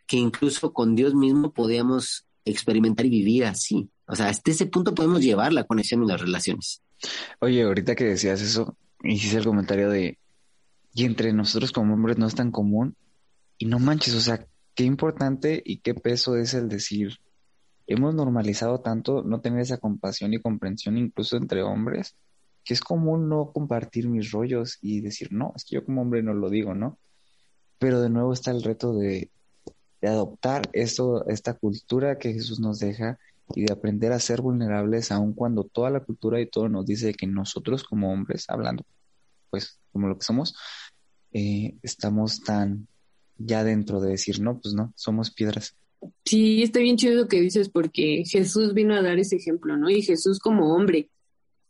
que 0.05 0.17
incluso 0.17 0.73
con 0.73 0.95
Dios 0.95 1.15
mismo 1.15 1.53
podíamos 1.53 2.27
experimentar 2.43 3.05
y 3.05 3.09
vivir 3.09 3.45
así. 3.45 3.89
O 4.05 4.17
sea, 4.17 4.27
hasta 4.27 4.51
ese 4.51 4.65
punto 4.65 4.93
podemos 4.93 5.21
llevar 5.21 5.53
la 5.53 5.63
conexión 5.63 6.03
y 6.03 6.07
las 6.07 6.19
relaciones. 6.19 6.81
Oye, 7.39 7.63
ahorita 7.63 7.95
que 7.95 8.05
decías 8.05 8.41
eso, 8.41 8.75
hiciste 9.03 9.37
el 9.37 9.45
comentario 9.45 9.89
de, 9.89 10.17
y 10.93 11.05
entre 11.05 11.33
nosotros 11.33 11.71
como 11.71 11.93
hombres 11.93 12.17
no 12.17 12.27
es 12.27 12.35
tan 12.35 12.51
común, 12.51 12.95
y 13.57 13.65
no 13.65 13.79
manches, 13.79 14.15
o 14.15 14.21
sea, 14.21 14.45
qué 14.75 14.83
importante 14.83 15.61
y 15.65 15.79
qué 15.79 15.93
peso 15.93 16.37
es 16.37 16.53
el 16.53 16.69
decir, 16.69 17.17
hemos 17.87 18.13
normalizado 18.15 18.79
tanto 18.81 19.23
no 19.23 19.41
tener 19.41 19.61
esa 19.61 19.77
compasión 19.77 20.33
y 20.33 20.39
comprensión 20.39 20.97
incluso 20.97 21.37
entre 21.37 21.63
hombres, 21.63 22.15
que 22.63 22.73
es 22.73 22.81
común 22.81 23.29
no 23.29 23.51
compartir 23.51 24.07
mis 24.07 24.31
rollos 24.31 24.77
y 24.81 25.01
decir, 25.01 25.29
no, 25.31 25.53
es 25.55 25.65
que 25.65 25.75
yo 25.75 25.85
como 25.85 26.01
hombre 26.01 26.21
no 26.23 26.33
lo 26.33 26.49
digo, 26.49 26.75
¿no? 26.75 26.99
Pero 27.79 28.01
de 28.01 28.09
nuevo 28.09 28.33
está 28.33 28.51
el 28.51 28.63
reto 28.63 28.93
de, 28.93 29.31
de 30.01 30.07
adoptar 30.07 30.69
esto, 30.73 31.27
esta 31.27 31.55
cultura 31.55 32.17
que 32.17 32.33
Jesús 32.33 32.59
nos 32.59 32.79
deja 32.79 33.17
y 33.55 33.65
de 33.65 33.73
aprender 33.73 34.11
a 34.11 34.19
ser 34.19 34.41
vulnerables 34.41 35.11
aun 35.11 35.33
cuando 35.33 35.63
toda 35.63 35.89
la 35.89 36.01
cultura 36.01 36.39
y 36.39 36.47
todo 36.47 36.69
nos 36.69 36.85
dice 36.85 37.13
que 37.13 37.27
nosotros 37.27 37.83
como 37.83 38.11
hombres, 38.11 38.45
hablando 38.49 38.85
pues 39.49 39.79
como 39.91 40.07
lo 40.07 40.17
que 40.17 40.25
somos, 40.25 40.55
eh, 41.31 41.75
estamos 41.81 42.41
tan 42.41 42.87
ya 43.37 43.63
dentro 43.63 44.01
de 44.01 44.11
decir, 44.11 44.39
no, 44.41 44.59
pues 44.59 44.73
no, 44.73 44.93
somos 44.95 45.31
piedras. 45.31 45.75
Sí, 46.25 46.63
está 46.63 46.79
bien 46.79 46.97
chido 46.97 47.15
lo 47.15 47.27
que 47.27 47.41
dices 47.41 47.69
porque 47.69 48.23
Jesús 48.25 48.73
vino 48.73 48.95
a 48.95 49.01
dar 49.01 49.19
ese 49.19 49.37
ejemplo, 49.37 49.75
¿no? 49.77 49.89
Y 49.89 50.01
Jesús 50.01 50.39
como 50.39 50.75
hombre, 50.75 51.09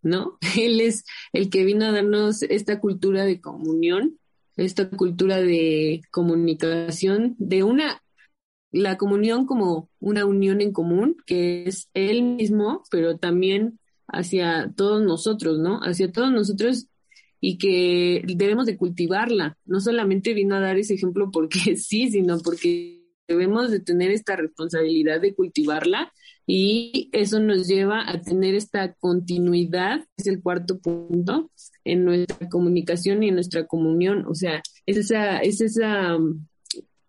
¿no? 0.01 0.37
Él 0.57 0.81
es 0.81 1.03
el 1.33 1.49
que 1.49 1.63
vino 1.63 1.85
a 1.85 1.91
darnos 1.91 2.43
esta 2.43 2.79
cultura 2.79 3.23
de 3.25 3.39
comunión, 3.39 4.19
esta 4.55 4.89
cultura 4.89 5.37
de 5.37 6.01
comunicación, 6.11 7.35
de 7.37 7.63
una 7.63 8.01
la 8.71 8.97
comunión 8.97 9.45
como 9.45 9.89
una 9.99 10.25
unión 10.25 10.61
en 10.61 10.71
común, 10.71 11.17
que 11.25 11.63
es 11.65 11.89
Él 11.93 12.23
mismo, 12.23 12.83
pero 12.91 13.17
también 13.17 13.79
hacia 14.07 14.71
todos 14.75 15.01
nosotros, 15.01 15.59
¿no? 15.59 15.79
Hacia 15.79 16.11
todos 16.11 16.31
nosotros 16.31 16.87
y 17.41 17.57
que 17.57 18.23
debemos 18.35 18.65
de 18.65 18.77
cultivarla. 18.77 19.57
No 19.65 19.79
solamente 19.79 20.33
vino 20.33 20.55
a 20.55 20.59
dar 20.59 20.77
ese 20.77 20.95
ejemplo 20.95 21.29
porque 21.31 21.59
sí, 21.77 22.11
sino 22.11 22.39
porque 22.39 22.99
debemos 23.27 23.71
de 23.71 23.79
tener 23.79 24.11
esta 24.11 24.35
responsabilidad 24.35 25.21
de 25.21 25.35
cultivarla 25.35 26.11
y 26.47 27.09
eso 27.11 27.39
nos 27.39 27.67
lleva 27.67 28.09
a 28.09 28.19
tener 28.21 28.55
esta 28.55 28.93
continuidad, 28.95 30.03
es 30.17 30.25
el 30.25 30.41
cuarto 30.41 30.79
punto, 30.79 31.51
en 31.83 32.05
nuestra 32.05 32.49
comunicación 32.49 33.21
y 33.21 33.27
en 33.27 33.35
nuestra 33.35 33.67
comunión. 33.67 34.25
O 34.27 34.33
sea, 34.33 34.63
es 34.87 34.97
esa, 34.97 35.37
es 35.37 35.61
esa 35.61 36.17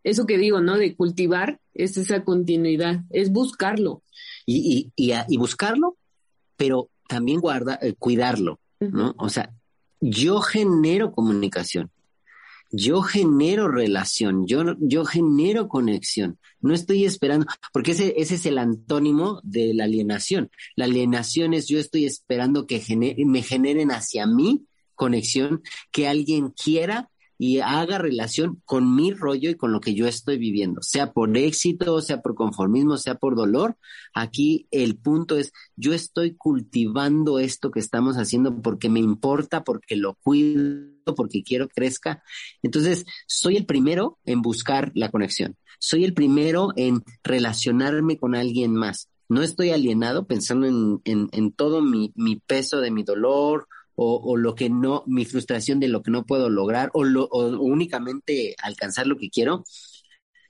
eso 0.03 0.27
que 0.27 0.39
digo, 0.39 0.61
¿no? 0.61 0.77
De 0.77 0.95
cultivar 0.95 1.61
es 1.75 1.97
esa 1.97 2.25
continuidad, 2.25 3.01
es 3.11 3.31
buscarlo. 3.31 4.03
Y, 4.47 4.91
y, 4.97 5.13
y, 5.29 5.37
buscarlo, 5.37 5.97
pero 6.57 6.91
también 7.09 7.41
guarda, 7.41 7.79
eh, 7.81 7.95
cuidarlo, 7.99 8.61
¿no? 8.81 9.15
O 9.19 9.29
sea, 9.29 9.53
yo 10.01 10.41
genero 10.41 11.13
comunicación, 11.13 11.91
yo 12.73 13.03
genero 13.03 13.69
relación, 13.69 14.47
yo, 14.47 14.77
yo 14.79 15.05
genero 15.05 15.69
conexión. 15.69 16.39
No 16.61 16.75
estoy 16.75 17.05
esperando, 17.05 17.47
porque 17.73 17.93
ese, 17.93 18.15
ese 18.17 18.37
es 18.37 18.47
el 18.47 18.59
antónimo 18.59 19.41
de 19.43 19.75
la 19.75 19.85
alienación. 19.85 20.51
La 20.77 20.85
alienación 20.87 21.53
es 21.55 21.69
yo 21.69 21.79
estoy 21.79 22.07
esperando 22.07 22.67
que 22.67 22.83
me 23.27 23.43
generen 23.43 23.91
hacia 23.91 24.27
mí 24.27 24.67
conexión, 24.95 25.63
que 25.91 26.09
alguien 26.09 26.51
quiera 26.51 27.11
y 27.43 27.61
haga 27.61 27.97
relación 27.97 28.61
con 28.67 28.95
mi 28.95 29.15
rollo 29.15 29.49
y 29.49 29.55
con 29.55 29.73
lo 29.73 29.81
que 29.81 29.95
yo 29.95 30.07
estoy 30.07 30.37
viviendo, 30.37 30.83
sea 30.83 31.15
por 31.15 31.35
éxito, 31.39 32.03
sea 32.03 32.21
por 32.21 32.35
conformismo, 32.35 32.99
sea 32.99 33.15
por 33.15 33.35
dolor. 33.35 33.79
Aquí 34.13 34.69
el 34.71 34.99
punto 34.99 35.39
es, 35.39 35.51
yo 35.75 35.95
estoy 35.95 36.35
cultivando 36.35 37.39
esto 37.39 37.71
que 37.71 37.81
estamos 37.81 38.17
haciendo 38.17 38.61
porque 38.61 38.91
me 38.91 39.01
importa, 39.01 39.65
porque 39.65 39.97
lo 39.97 40.19
cuido, 40.23 41.15
porque 41.17 41.43
quiero 41.43 41.67
crezca. 41.71 42.23
Entonces, 42.63 43.07
soy 43.27 43.57
el 43.57 43.65
primero 43.65 44.19
en 44.27 44.43
buscar 44.43 44.93
la 44.95 45.11
conexión. 45.11 45.57
Soy 45.79 46.05
el 46.05 46.13
primero 46.13 46.75
en 46.77 47.03
relacionarme 47.25 48.19
con 48.19 48.35
alguien 48.35 48.75
más. 48.75 49.09
No 49.31 49.43
estoy 49.43 49.71
alienado 49.71 50.27
pensando 50.27 50.67
en, 50.67 51.31
en, 51.33 51.53
todo 51.53 51.81
mi, 51.81 52.13
mi 52.17 52.37
peso 52.37 52.81
de 52.81 52.91
mi 52.91 53.03
dolor 53.03 53.67
o, 53.95 54.37
lo 54.37 54.55
que 54.55 54.71
no, 54.71 55.05
mi 55.07 55.25
frustración 55.27 55.79
de 55.79 55.89
lo 55.89 56.03
que 56.03 56.11
no 56.11 56.25
puedo 56.25 56.49
lograr 56.49 56.91
o, 56.95 57.05
lo, 57.05 57.29
únicamente 57.29 58.55
alcanzar 58.63 59.07
lo 59.07 59.17
que 59.17 59.29
quiero, 59.29 59.65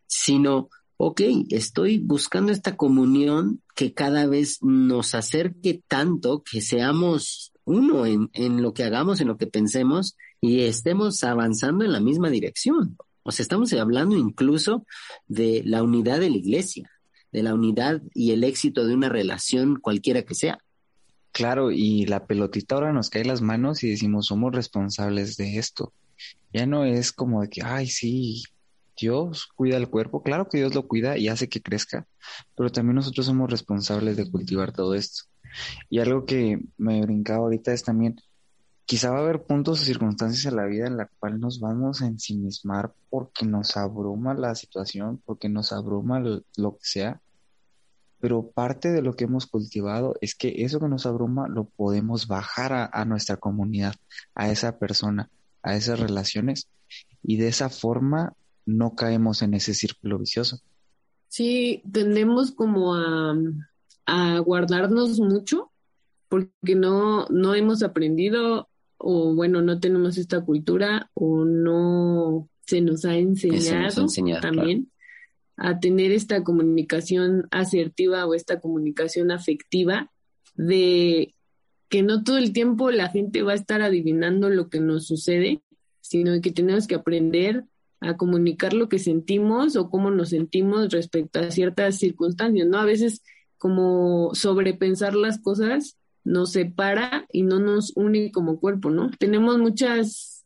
sino, 0.07 0.69
ok, 0.97 1.21
estoy 1.51 1.99
buscando 1.99 2.53
esta 2.53 2.77
comunión 2.77 3.63
que 3.75 3.93
cada 3.93 4.27
vez 4.27 4.59
nos 4.63 5.15
acerque 5.15 5.83
tanto, 5.89 6.43
que 6.43 6.61
seamos 6.61 7.53
uno 7.65 8.07
en, 8.07 8.31
en 8.35 8.63
lo 8.63 8.73
que 8.73 8.85
hagamos, 8.85 9.21
en 9.21 9.29
lo 9.29 9.37
que 9.37 9.47
pensemos 9.47 10.17
y 10.41 10.61
estemos 10.61 11.23
avanzando 11.25 11.85
en 11.85 11.93
la 11.93 12.01
misma 12.01 12.31
dirección. 12.31 12.97
O 13.23 13.33
sea, 13.33 13.43
estamos 13.43 13.73
hablando 13.73 14.17
incluso 14.17 14.87
de 15.27 15.63
la 15.65 15.83
unidad 15.83 16.21
de 16.21 16.31
la 16.31 16.37
iglesia, 16.37 16.91
de 17.33 17.43
la 17.43 17.55
unidad 17.55 18.03
y 18.15 18.33
el 18.33 18.45
éxito 18.45 18.87
de 18.87 18.95
una 18.95 19.09
relación 19.09 19.77
cualquiera 19.77 20.23
que 20.23 20.35
sea. 20.35 20.59
Claro, 21.41 21.71
y 21.71 22.05
la 22.05 22.27
pelotita 22.27 22.75
ahora 22.75 22.93
nos 22.93 23.09
cae 23.09 23.23
en 23.23 23.29
las 23.29 23.41
manos 23.41 23.83
y 23.83 23.89
decimos, 23.89 24.27
somos 24.27 24.55
responsables 24.55 25.39
de 25.39 25.57
esto. 25.57 25.95
Ya 26.53 26.67
no 26.67 26.85
es 26.85 27.13
como 27.13 27.41
de 27.41 27.49
que, 27.49 27.63
ay, 27.65 27.87
sí, 27.87 28.43
Dios 28.95 29.49
cuida 29.57 29.79
el 29.79 29.89
cuerpo. 29.89 30.23
Claro 30.23 30.51
que 30.51 30.59
Dios 30.59 30.75
lo 30.75 30.87
cuida 30.87 31.17
y 31.17 31.29
hace 31.29 31.49
que 31.49 31.63
crezca, 31.63 32.07
pero 32.55 32.71
también 32.71 32.97
nosotros 32.97 33.25
somos 33.25 33.51
responsables 33.51 34.19
de 34.19 34.31
cultivar 34.31 34.73
todo 34.73 34.95
esto. 34.95 35.23
Y 35.89 36.01
algo 36.01 36.27
que 36.27 36.61
me 36.77 37.01
brincaba 37.01 37.39
ahorita 37.45 37.73
es 37.73 37.85
también, 37.85 38.21
quizá 38.85 39.11
va 39.11 39.21
a 39.21 39.23
haber 39.23 39.43
puntos 39.45 39.81
o 39.81 39.85
circunstancias 39.87 40.45
en 40.45 40.57
la 40.57 40.67
vida 40.67 40.89
en 40.89 40.99
la 40.99 41.09
cual 41.21 41.41
nos 41.41 41.59
vamos 41.59 42.03
a 42.03 42.07
ensimismar 42.07 42.93
porque 43.09 43.47
nos 43.47 43.79
abruma 43.79 44.35
la 44.35 44.55
situación, 44.55 45.23
porque 45.25 45.49
nos 45.49 45.73
abruma 45.73 46.21
lo 46.21 46.77
que 46.77 46.85
sea 46.85 47.23
pero 48.21 48.51
parte 48.51 48.91
de 48.91 49.03
lo 49.03 49.15
que 49.15 49.25
hemos 49.25 49.47
cultivado 49.47 50.15
es 50.21 50.35
que 50.35 50.63
eso 50.65 50.79
que 50.79 50.89
nos 50.89 51.07
abruma 51.07 51.49
lo 51.49 51.65
podemos 51.65 52.27
bajar 52.27 52.91
a, 52.93 53.05
nuestra 53.05 53.39
comunidad, 53.39 53.95
a 54.35 54.51
esa 54.51 54.79
persona, 54.79 55.31
a 55.63 55.77
esas 55.77 55.99
relaciones, 55.99 56.69
y 57.23 57.37
de 57.37 57.49
esa 57.49 57.71
forma 57.71 58.35
no 58.67 58.95
caemos 58.95 59.43
en 59.43 59.55
ese 59.55 59.75
círculo 59.75 60.19
vicioso. 60.19 60.59
Sí, 61.29 61.83
tendemos 61.91 62.53
como 62.53 62.95
a, 62.95 63.35
a 64.07 64.39
guardarnos 64.41 65.19
mucho 65.21 65.71
porque 66.29 66.75
no, 66.75 67.27
no 67.29 67.55
hemos 67.55 67.83
aprendido 67.83 68.69
o 68.99 69.35
bueno, 69.35 69.63
no 69.63 69.81
tenemos 69.81 70.19
esta 70.19 70.43
cultura 70.43 71.11
o 71.15 71.45
no 71.45 72.49
se 72.67 72.81
nos 72.81 73.05
ha 73.05 73.17
enseñado, 73.17 74.07
también 74.41 74.90
a 75.63 75.79
tener 75.79 76.11
esta 76.11 76.43
comunicación 76.43 77.47
asertiva 77.51 78.25
o 78.25 78.33
esta 78.33 78.61
comunicación 78.61 79.31
afectiva 79.31 80.11
de 80.55 81.35
que 81.91 82.03
no 82.03 82.25
todo 82.25 82.39
el 82.39 82.55
tiempo 82.55 82.91
la 82.91 83.11
gente 83.11 83.43
va 83.43 83.53
a 83.53 83.57
estar 83.57 83.83
adivinando 83.83 84.49
lo 84.49 84.71
que 84.71 84.81
nos 84.81 85.07
sucede, 85.07 85.61
sino 86.01 86.41
que 86.41 86.51
tenemos 86.51 86.87
que 86.87 86.95
aprender 86.95 87.67
a 88.01 88.17
comunicar 88.17 88.73
lo 88.73 88.89
que 88.89 88.99
sentimos 88.99 89.77
o 89.77 89.91
cómo 89.91 90.11
nos 90.11 90.31
sentimos 90.31 90.89
respecto 90.89 91.41
a 91.41 91.51
ciertas 91.51 91.99
circunstancias, 91.99 92.67
¿no? 92.67 92.79
A 92.79 92.87
veces 92.87 93.23
como 93.59 94.35
sobrepensar 94.35 95.15
las 95.15 95.39
cosas 95.43 95.99
nos 96.25 96.53
separa 96.53 97.27
y 97.31 97.43
no 97.43 97.59
nos 97.59 97.93
une 97.97 98.33
como 98.33 98.61
cuerpo, 98.61 98.89
¿no? 98.89 99.11
Tenemos 99.19 99.59
muchas 99.59 100.40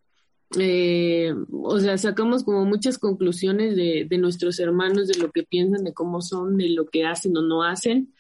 eh, 0.59 1.35
o 1.51 1.79
sea, 1.81 1.99
sacamos 1.99 2.45
como 2.45 2.65
muchas 2.65 2.99
conclusiones 2.99 3.77
de, 3.77 4.07
de 4.09 4.19
nuestros 4.19 4.59
hermanos, 4.59 5.09
de 5.09 5.19
lo 5.19 5.31
que 5.31 5.43
piensan, 5.43 5.85
de 5.85 5.95
cómo 5.95 6.21
son, 6.23 6.57
de 6.57 6.69
lo 6.71 6.87
que 6.87 7.05
hacen 7.05 7.37
o 7.37 7.43
no 7.43 7.63
hacen, 7.63 8.15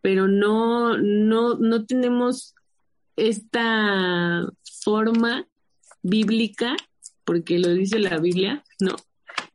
pero 0.00 0.28
no, 0.28 0.98
no, 0.98 1.54
no 1.54 1.86
tenemos 1.86 2.54
esta 3.16 4.46
forma 4.82 5.46
bíblica, 6.02 6.76
porque 7.24 7.58
lo 7.58 7.72
dice 7.72 7.98
la 7.98 8.18
Biblia, 8.18 8.64
¿no? 8.80 8.96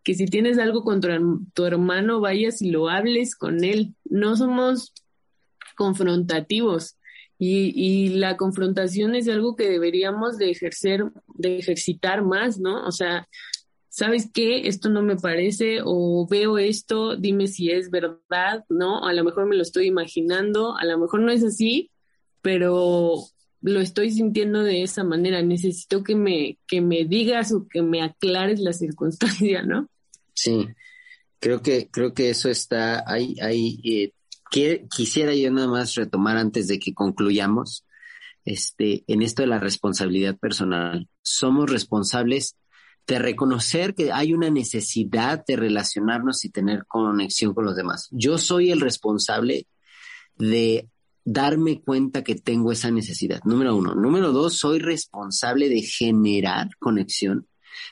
Que 0.03 0.13
si 0.13 0.25
tienes 0.25 0.57
algo 0.57 0.83
contra 0.83 1.19
tu 1.53 1.65
hermano, 1.65 2.21
vayas 2.21 2.61
y 2.61 2.71
lo 2.71 2.89
hables 2.89 3.35
con 3.35 3.63
él. 3.63 3.95
No 4.05 4.37
somos 4.37 4.93
confrontativos. 5.75 6.96
Y, 7.39 8.10
la 8.15 8.36
confrontación 8.36 9.13
es 9.13 9.28
algo 9.28 9.56
que 9.56 9.69
deberíamos 9.69 10.38
de 10.38 10.50
ejercer, 10.50 11.04
de 11.36 11.60
ejercitar 11.60 12.23
más, 12.23 12.60
¿no? 12.60 12.86
O 12.88 12.91
sea, 12.91 13.28
¿sabes 13.89 14.30
qué? 14.34 14.67
Esto 14.67 14.89
no 14.89 15.04
me 15.04 15.17
parece 15.17 15.80
o 15.84 16.28
veo 16.28 16.58
esto, 16.58 17.15
dime 17.15 17.47
si 17.47 17.69
es 17.69 17.91
verdad, 17.91 18.65
¿no? 18.69 19.06
A 19.06 19.13
lo 19.13 19.23
mejor 19.23 19.45
me 19.45 19.56
lo 19.56 19.62
estoy 19.62 19.86
imaginando, 19.86 20.76
a 20.78 20.86
lo 20.86 20.97
mejor 20.97 21.21
no 21.21 21.32
es 21.32 21.43
así, 21.43 21.91
pero 22.41 23.15
lo 23.62 23.82
estoy 23.82 24.12
sintiendo 24.12 24.63
de 24.63 24.84
esa 24.84 25.04
manera. 25.04 25.41
Necesito 25.41 26.04
que 26.04 26.15
me, 26.15 26.58
que 26.67 26.82
me 26.82 27.06
digas 27.06 27.52
o 27.52 27.67
que 27.67 27.82
me 27.82 28.02
aclares 28.02 28.60
la 28.60 28.73
circunstancia, 28.73 29.62
¿no? 29.63 29.89
Sí, 30.34 30.67
creo 31.39 31.62
que, 31.62 31.89
creo 31.89 32.13
que 32.13 32.30
eso 32.30 32.50
está, 32.50 33.04
hay, 33.06 33.36
hay 33.41 33.80
eh, 33.84 34.12
quisiera 34.49 35.33
yo 35.36 35.51
nada 35.51 35.67
más 35.67 35.95
retomar 35.95 36.38
antes 36.38 36.67
de 36.67 36.79
que 36.79 36.93
concluyamos, 36.93 37.86
este, 38.45 39.03
en 39.07 39.21
esto 39.21 39.41
de 39.41 39.47
la 39.47 39.60
responsabilidad 39.60 40.38
personal. 40.38 41.07
Somos 41.21 41.69
responsables 41.69 42.55
de 43.05 43.19
reconocer 43.19 43.95
que 43.95 44.12
hay 44.12 44.33
una 44.33 44.49
necesidad 44.49 45.43
de 45.45 45.55
relacionarnos 45.55 46.43
y 46.45 46.49
tener 46.49 46.86
conexión 46.86 47.53
con 47.53 47.65
los 47.65 47.75
demás. 47.75 48.07
Yo 48.12 48.38
soy 48.38 48.71
el 48.71 48.81
responsable 48.81 49.67
de 50.38 50.88
darme 51.23 51.81
cuenta 51.81 52.23
que 52.23 52.36
tengo 52.36 52.71
esa 52.71 52.89
necesidad. 52.89 53.41
Número 53.43 53.75
uno. 53.75 53.95
Número 53.95 54.31
dos, 54.31 54.57
soy 54.57 54.79
responsable 54.79 55.67
de 55.67 55.81
generar 55.81 56.69
conexión, 56.79 57.47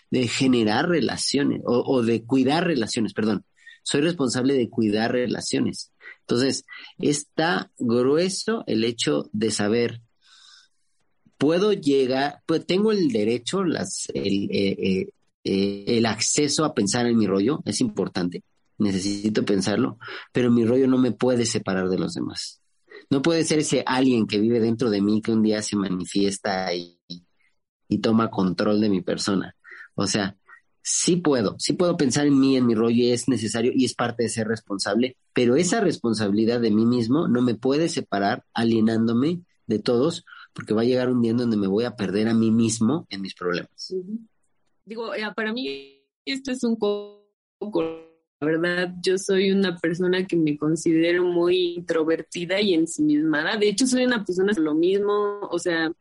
de 0.09 0.27
generar 0.27 0.87
relaciones 0.87 1.61
o, 1.65 1.83
o 1.85 2.01
de 2.01 2.23
cuidar 2.23 2.65
relaciones, 2.65 3.13
perdón. 3.13 3.45
Soy 3.83 4.01
responsable 4.01 4.53
de 4.53 4.69
cuidar 4.69 5.11
relaciones. 5.11 5.91
Entonces, 6.27 6.65
está 6.97 7.71
grueso 7.77 8.63
el 8.65 8.83
hecho 8.83 9.29
de 9.31 9.51
saber, 9.51 10.01
puedo 11.37 11.71
llegar, 11.71 12.41
pues 12.47 12.65
tengo 12.65 12.91
el 12.91 13.09
derecho, 13.09 13.63
las, 13.63 14.07
el, 14.13 14.49
eh, 14.51 14.75
eh, 14.79 15.09
eh, 15.43 15.83
el 15.87 16.05
acceso 16.07 16.65
a 16.65 16.73
pensar 16.73 17.05
en 17.05 17.17
mi 17.17 17.27
rollo, 17.27 17.61
es 17.65 17.79
importante, 17.79 18.43
necesito 18.79 19.45
pensarlo, 19.45 19.99
pero 20.31 20.49
mi 20.49 20.65
rollo 20.65 20.87
no 20.87 20.97
me 20.97 21.11
puede 21.11 21.45
separar 21.45 21.89
de 21.89 21.99
los 21.99 22.15
demás. 22.15 22.59
No 23.11 23.21
puede 23.21 23.43
ser 23.43 23.59
ese 23.59 23.83
alguien 23.85 24.25
que 24.25 24.39
vive 24.39 24.59
dentro 24.59 24.89
de 24.89 25.01
mí 25.01 25.21
que 25.21 25.31
un 25.31 25.43
día 25.43 25.61
se 25.61 25.75
manifiesta 25.75 26.73
y 26.73 26.97
toma 28.01 28.31
control 28.31 28.81
de 28.81 28.89
mi 28.89 29.01
persona. 29.01 29.55
O 29.93 30.07
sea, 30.07 30.37
sí 30.87 31.15
puedo, 31.15 31.55
sí 31.57 31.73
puedo 31.73 31.97
pensar 31.97 32.27
en 32.27 32.39
mí, 32.39 32.55
en 32.55 32.67
mi 32.67 32.75
rollo, 32.75 32.95
y 32.95 33.11
es 33.11 33.27
necesario 33.27 33.71
y 33.73 33.85
es 33.85 33.95
parte 33.95 34.21
de 34.21 34.29
ser 34.29 34.47
responsable, 34.47 35.17
pero 35.33 35.55
esa 35.55 35.81
responsabilidad 35.81 36.61
de 36.61 36.69
mí 36.69 36.85
mismo 36.85 37.27
no 37.27 37.41
me 37.41 37.55
puede 37.55 37.89
separar 37.89 38.43
alienándome 38.53 39.41
de 39.65 39.79
todos, 39.79 40.25
porque 40.53 40.75
va 40.75 40.83
a 40.83 40.85
llegar 40.85 41.09
un 41.09 41.23
día 41.23 41.31
en 41.31 41.37
donde 41.37 41.57
me 41.57 41.65
voy 41.65 41.85
a 41.85 41.95
perder 41.95 42.27
a 42.27 42.35
mí 42.35 42.51
mismo 42.51 43.07
en 43.09 43.21
mis 43.21 43.33
problemas. 43.33 43.95
Digo, 44.85 45.15
eh, 45.15 45.23
para 45.35 45.51
mí 45.51 46.03
esto 46.23 46.51
es 46.51 46.63
un 46.63 46.77
poco, 46.77 47.81
la 48.39 48.45
verdad, 48.45 48.93
yo 49.01 49.17
soy 49.17 49.51
una 49.51 49.75
persona 49.77 50.27
que 50.27 50.35
me 50.35 50.55
considero 50.55 51.23
muy 51.23 51.77
introvertida 51.77 52.61
y 52.61 52.75
ensimismada. 52.75 53.57
De 53.57 53.69
hecho, 53.69 53.87
soy 53.87 54.05
una 54.05 54.23
persona 54.23 54.53
lo 54.55 54.75
mismo, 54.75 55.39
o 55.49 55.57
sea, 55.57 55.91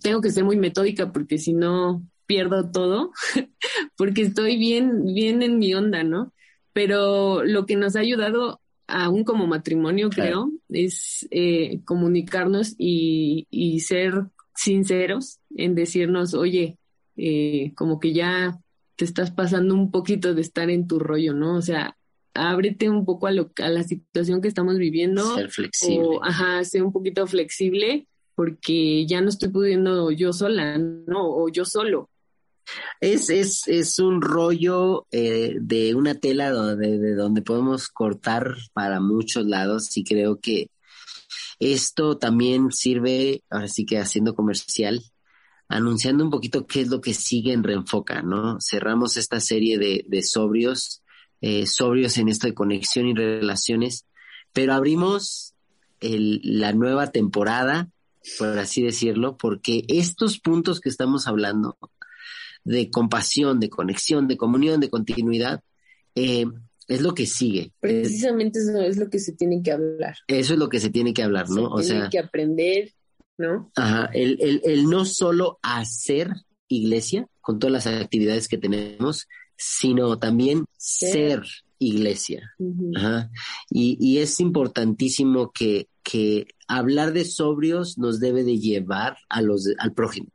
tengo 0.00 0.20
que 0.20 0.30
ser 0.30 0.44
muy 0.44 0.56
metódica 0.56 1.12
porque 1.12 1.38
si 1.38 1.52
no, 1.52 2.06
pierdo 2.26 2.70
todo 2.70 3.12
porque 3.96 4.22
estoy 4.22 4.56
bien, 4.56 5.04
bien 5.04 5.42
en 5.42 5.58
mi 5.58 5.74
onda, 5.74 6.02
¿no? 6.02 6.32
Pero 6.72 7.44
lo 7.44 7.64
que 7.66 7.76
nos 7.76 7.96
ha 7.96 8.00
ayudado 8.00 8.60
aún 8.86 9.24
como 9.24 9.46
matrimonio, 9.46 10.10
creo, 10.10 10.50
es 10.68 11.26
eh, 11.30 11.80
comunicarnos 11.84 12.74
y, 12.78 13.46
y, 13.50 13.80
ser 13.80 14.26
sinceros 14.54 15.40
en 15.56 15.74
decirnos, 15.74 16.34
oye, 16.34 16.78
eh, 17.16 17.72
como 17.74 17.98
que 17.98 18.12
ya 18.12 18.60
te 18.96 19.04
estás 19.04 19.30
pasando 19.30 19.74
un 19.74 19.90
poquito 19.90 20.34
de 20.34 20.40
estar 20.40 20.70
en 20.70 20.86
tu 20.86 20.98
rollo, 20.98 21.34
¿no? 21.34 21.56
O 21.56 21.62
sea, 21.62 21.96
ábrete 22.34 22.88
un 22.88 23.04
poco 23.04 23.26
a, 23.26 23.32
lo, 23.32 23.50
a 23.62 23.68
la 23.68 23.82
situación 23.82 24.40
que 24.40 24.48
estamos 24.48 24.76
viviendo. 24.76 25.34
Ser 25.34 25.50
flexible. 25.50 26.04
O, 26.04 26.24
ajá, 26.24 26.62
ser 26.64 26.82
un 26.82 26.92
poquito 26.92 27.26
flexible 27.26 28.06
porque 28.34 29.06
ya 29.06 29.20
no 29.20 29.30
estoy 29.30 29.48
pudiendo 29.48 30.10
yo 30.10 30.32
sola, 30.32 30.78
¿no? 30.78 31.28
O 31.28 31.48
yo 31.48 31.64
solo 31.64 32.10
Es, 33.00 33.30
es, 33.30 33.68
es 33.68 33.98
un 33.98 34.20
rollo 34.20 35.06
eh, 35.10 35.56
de 35.60 35.94
una 35.94 36.14
tela 36.14 36.50
donde, 36.50 36.98
de 36.98 37.14
donde 37.14 37.42
podemos 37.42 37.88
cortar 37.88 38.56
para 38.72 39.00
muchos 39.00 39.46
lados 39.46 39.96
y 39.96 40.04
creo 40.04 40.40
que 40.40 40.70
esto 41.58 42.18
también 42.18 42.70
sirve, 42.72 43.42
ahora 43.50 43.68
sí 43.68 43.86
que 43.86 43.98
haciendo 43.98 44.34
comercial, 44.34 45.02
anunciando 45.68 46.24
un 46.24 46.30
poquito 46.30 46.66
qué 46.66 46.82
es 46.82 46.88
lo 46.88 47.00
que 47.00 47.14
sigue 47.14 47.52
en 47.52 47.64
Reenfoca, 47.64 48.22
¿no? 48.22 48.58
Cerramos 48.60 49.16
esta 49.16 49.40
serie 49.40 49.78
de, 49.78 50.04
de 50.06 50.22
sobrios, 50.22 51.02
eh, 51.40 51.66
sobrios 51.66 52.18
en 52.18 52.28
esto 52.28 52.46
de 52.46 52.54
conexión 52.54 53.06
y 53.06 53.14
relaciones, 53.14 54.06
pero 54.52 54.74
abrimos 54.74 55.54
el, 56.00 56.40
la 56.42 56.72
nueva 56.72 57.08
temporada, 57.08 57.90
por 58.38 58.58
así 58.58 58.82
decirlo, 58.82 59.36
porque 59.36 59.84
estos 59.88 60.38
puntos 60.38 60.80
que 60.80 60.88
estamos 60.88 61.26
hablando 61.26 61.76
de 62.66 62.90
compasión, 62.90 63.60
de 63.60 63.70
conexión, 63.70 64.26
de 64.26 64.36
comunión, 64.36 64.80
de 64.80 64.90
continuidad, 64.90 65.62
eh, 66.16 66.46
es 66.88 67.00
lo 67.00 67.14
que 67.14 67.26
sigue. 67.26 67.72
Precisamente 67.78 68.58
eso 68.58 68.80
es 68.80 68.96
lo 68.96 69.08
que 69.08 69.20
se 69.20 69.32
tiene 69.32 69.62
que 69.62 69.70
hablar. 69.70 70.16
Eso 70.26 70.54
es 70.54 70.58
lo 70.58 70.68
que 70.68 70.80
se 70.80 70.90
tiene 70.90 71.14
que 71.14 71.22
hablar, 71.22 71.48
¿no? 71.48 71.78
Se 71.78 71.92
o 71.92 71.94
tiene 71.94 72.08
que 72.10 72.18
aprender, 72.18 72.92
¿no? 73.38 73.70
Ajá, 73.76 74.10
el, 74.12 74.38
el, 74.40 74.60
el 74.64 74.84
no 74.90 75.04
solo 75.04 75.58
hacer 75.62 76.32
iglesia 76.68 77.28
con 77.40 77.60
todas 77.60 77.72
las 77.72 77.86
actividades 77.86 78.48
que 78.48 78.58
tenemos, 78.58 79.28
sino 79.56 80.18
también 80.18 80.64
ser, 80.76 81.44
iglesia. 81.78 82.52
Ajá. 82.96 83.30
Y, 83.70 83.96
y, 84.00 84.18
es 84.18 84.40
importantísimo 84.40 85.52
que, 85.52 85.88
que 86.02 86.48
hablar 86.66 87.12
de 87.12 87.24
sobrios 87.24 87.96
nos 87.96 88.18
debe 88.18 88.42
de 88.42 88.58
llevar 88.58 89.18
a 89.28 89.40
los, 89.40 89.68
al 89.78 89.92
prójimo. 89.92 90.30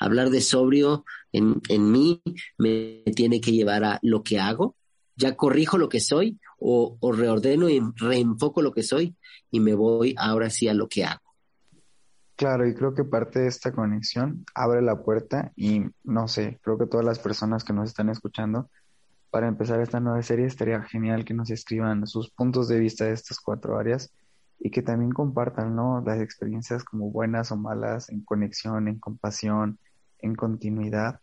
Hablar 0.00 0.30
de 0.30 0.40
sobrio 0.40 1.04
en, 1.32 1.60
en 1.68 1.92
mí 1.92 2.22
me 2.56 3.02
tiene 3.14 3.40
que 3.40 3.52
llevar 3.52 3.84
a 3.84 3.98
lo 4.02 4.22
que 4.22 4.38
hago, 4.38 4.76
ya 5.18 5.36
corrijo 5.36 5.78
lo 5.78 5.88
que 5.88 6.00
soy 6.00 6.38
o, 6.58 6.98
reordeno 7.12 7.68
y 7.68 7.80
reenfoco 7.96 8.62
lo 8.62 8.72
que 8.72 8.82
soy 8.82 9.16
y 9.50 9.60
me 9.60 9.74
voy 9.74 10.14
ahora 10.18 10.48
sí 10.50 10.68
a 10.68 10.74
lo 10.74 10.88
que 10.88 11.04
hago. 11.04 11.20
Claro, 12.36 12.68
y 12.68 12.74
creo 12.74 12.94
que 12.94 13.04
parte 13.04 13.40
de 13.40 13.48
esta 13.48 13.72
conexión 13.72 14.44
abre 14.54 14.80
la 14.80 15.02
puerta 15.02 15.52
y 15.56 15.82
no 16.04 16.28
sé, 16.28 16.60
creo 16.62 16.78
que 16.78 16.86
todas 16.86 17.04
las 17.04 17.18
personas 17.18 17.64
que 17.64 17.72
nos 17.72 17.88
están 17.88 18.08
escuchando, 18.10 18.70
para 19.30 19.48
empezar 19.48 19.80
esta 19.80 20.00
nueva 20.00 20.22
serie 20.22 20.46
estaría 20.46 20.80
genial 20.82 21.24
que 21.24 21.34
nos 21.34 21.50
escriban 21.50 22.06
sus 22.06 22.30
puntos 22.30 22.68
de 22.68 22.78
vista 22.78 23.04
de 23.04 23.12
estas 23.12 23.40
cuatro 23.40 23.76
áreas 23.76 24.12
y 24.60 24.70
que 24.70 24.82
también 24.82 25.10
compartan, 25.10 25.74
¿no? 25.74 26.02
Las 26.06 26.20
experiencias 26.20 26.84
como 26.84 27.10
buenas 27.10 27.52
o 27.52 27.56
malas 27.56 28.08
en 28.08 28.22
conexión, 28.22 28.88
en 28.88 28.98
compasión, 28.98 29.78
en 30.20 30.34
continuidad 30.34 31.20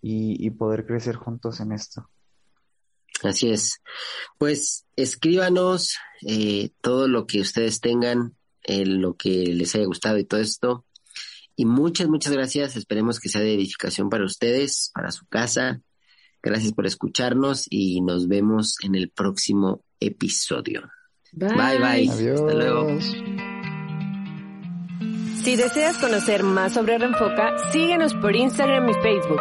y, 0.00 0.44
y 0.44 0.50
poder 0.50 0.86
crecer 0.86 1.16
juntos 1.16 1.60
en 1.60 1.72
esto. 1.72 2.08
Así 3.22 3.50
es. 3.50 3.80
Pues 4.38 4.86
escríbanos 4.96 5.96
eh, 6.26 6.70
todo 6.80 7.08
lo 7.08 7.26
que 7.26 7.40
ustedes 7.40 7.80
tengan, 7.80 8.36
eh, 8.64 8.84
lo 8.84 9.14
que 9.14 9.46
les 9.46 9.74
haya 9.74 9.86
gustado 9.86 10.18
y 10.18 10.24
todo 10.24 10.40
esto. 10.40 10.86
Y 11.54 11.66
muchas, 11.66 12.08
muchas 12.08 12.32
gracias. 12.32 12.76
Esperemos 12.76 13.20
que 13.20 13.28
sea 13.28 13.40
de 13.40 13.54
edificación 13.54 14.08
para 14.08 14.24
ustedes, 14.24 14.90
para 14.94 15.10
su 15.12 15.26
casa. 15.26 15.80
Gracias 16.42 16.72
por 16.72 16.86
escucharnos 16.86 17.66
y 17.70 18.00
nos 18.00 18.26
vemos 18.26 18.76
en 18.82 18.96
el 18.96 19.10
próximo 19.10 19.84
episodio. 20.00 20.90
Bye, 21.32 21.48
bye. 21.50 21.78
bye. 21.78 22.10
Adiós. 22.10 22.40
Hasta 22.40 22.54
luego. 22.54 22.98
Si 25.42 25.56
deseas 25.56 25.98
conocer 25.98 26.44
más 26.44 26.74
sobre 26.74 26.98
Renfoca, 26.98 27.56
síguenos 27.72 28.14
por 28.14 28.36
Instagram 28.36 28.88
y 28.88 28.94
Facebook. 28.94 29.40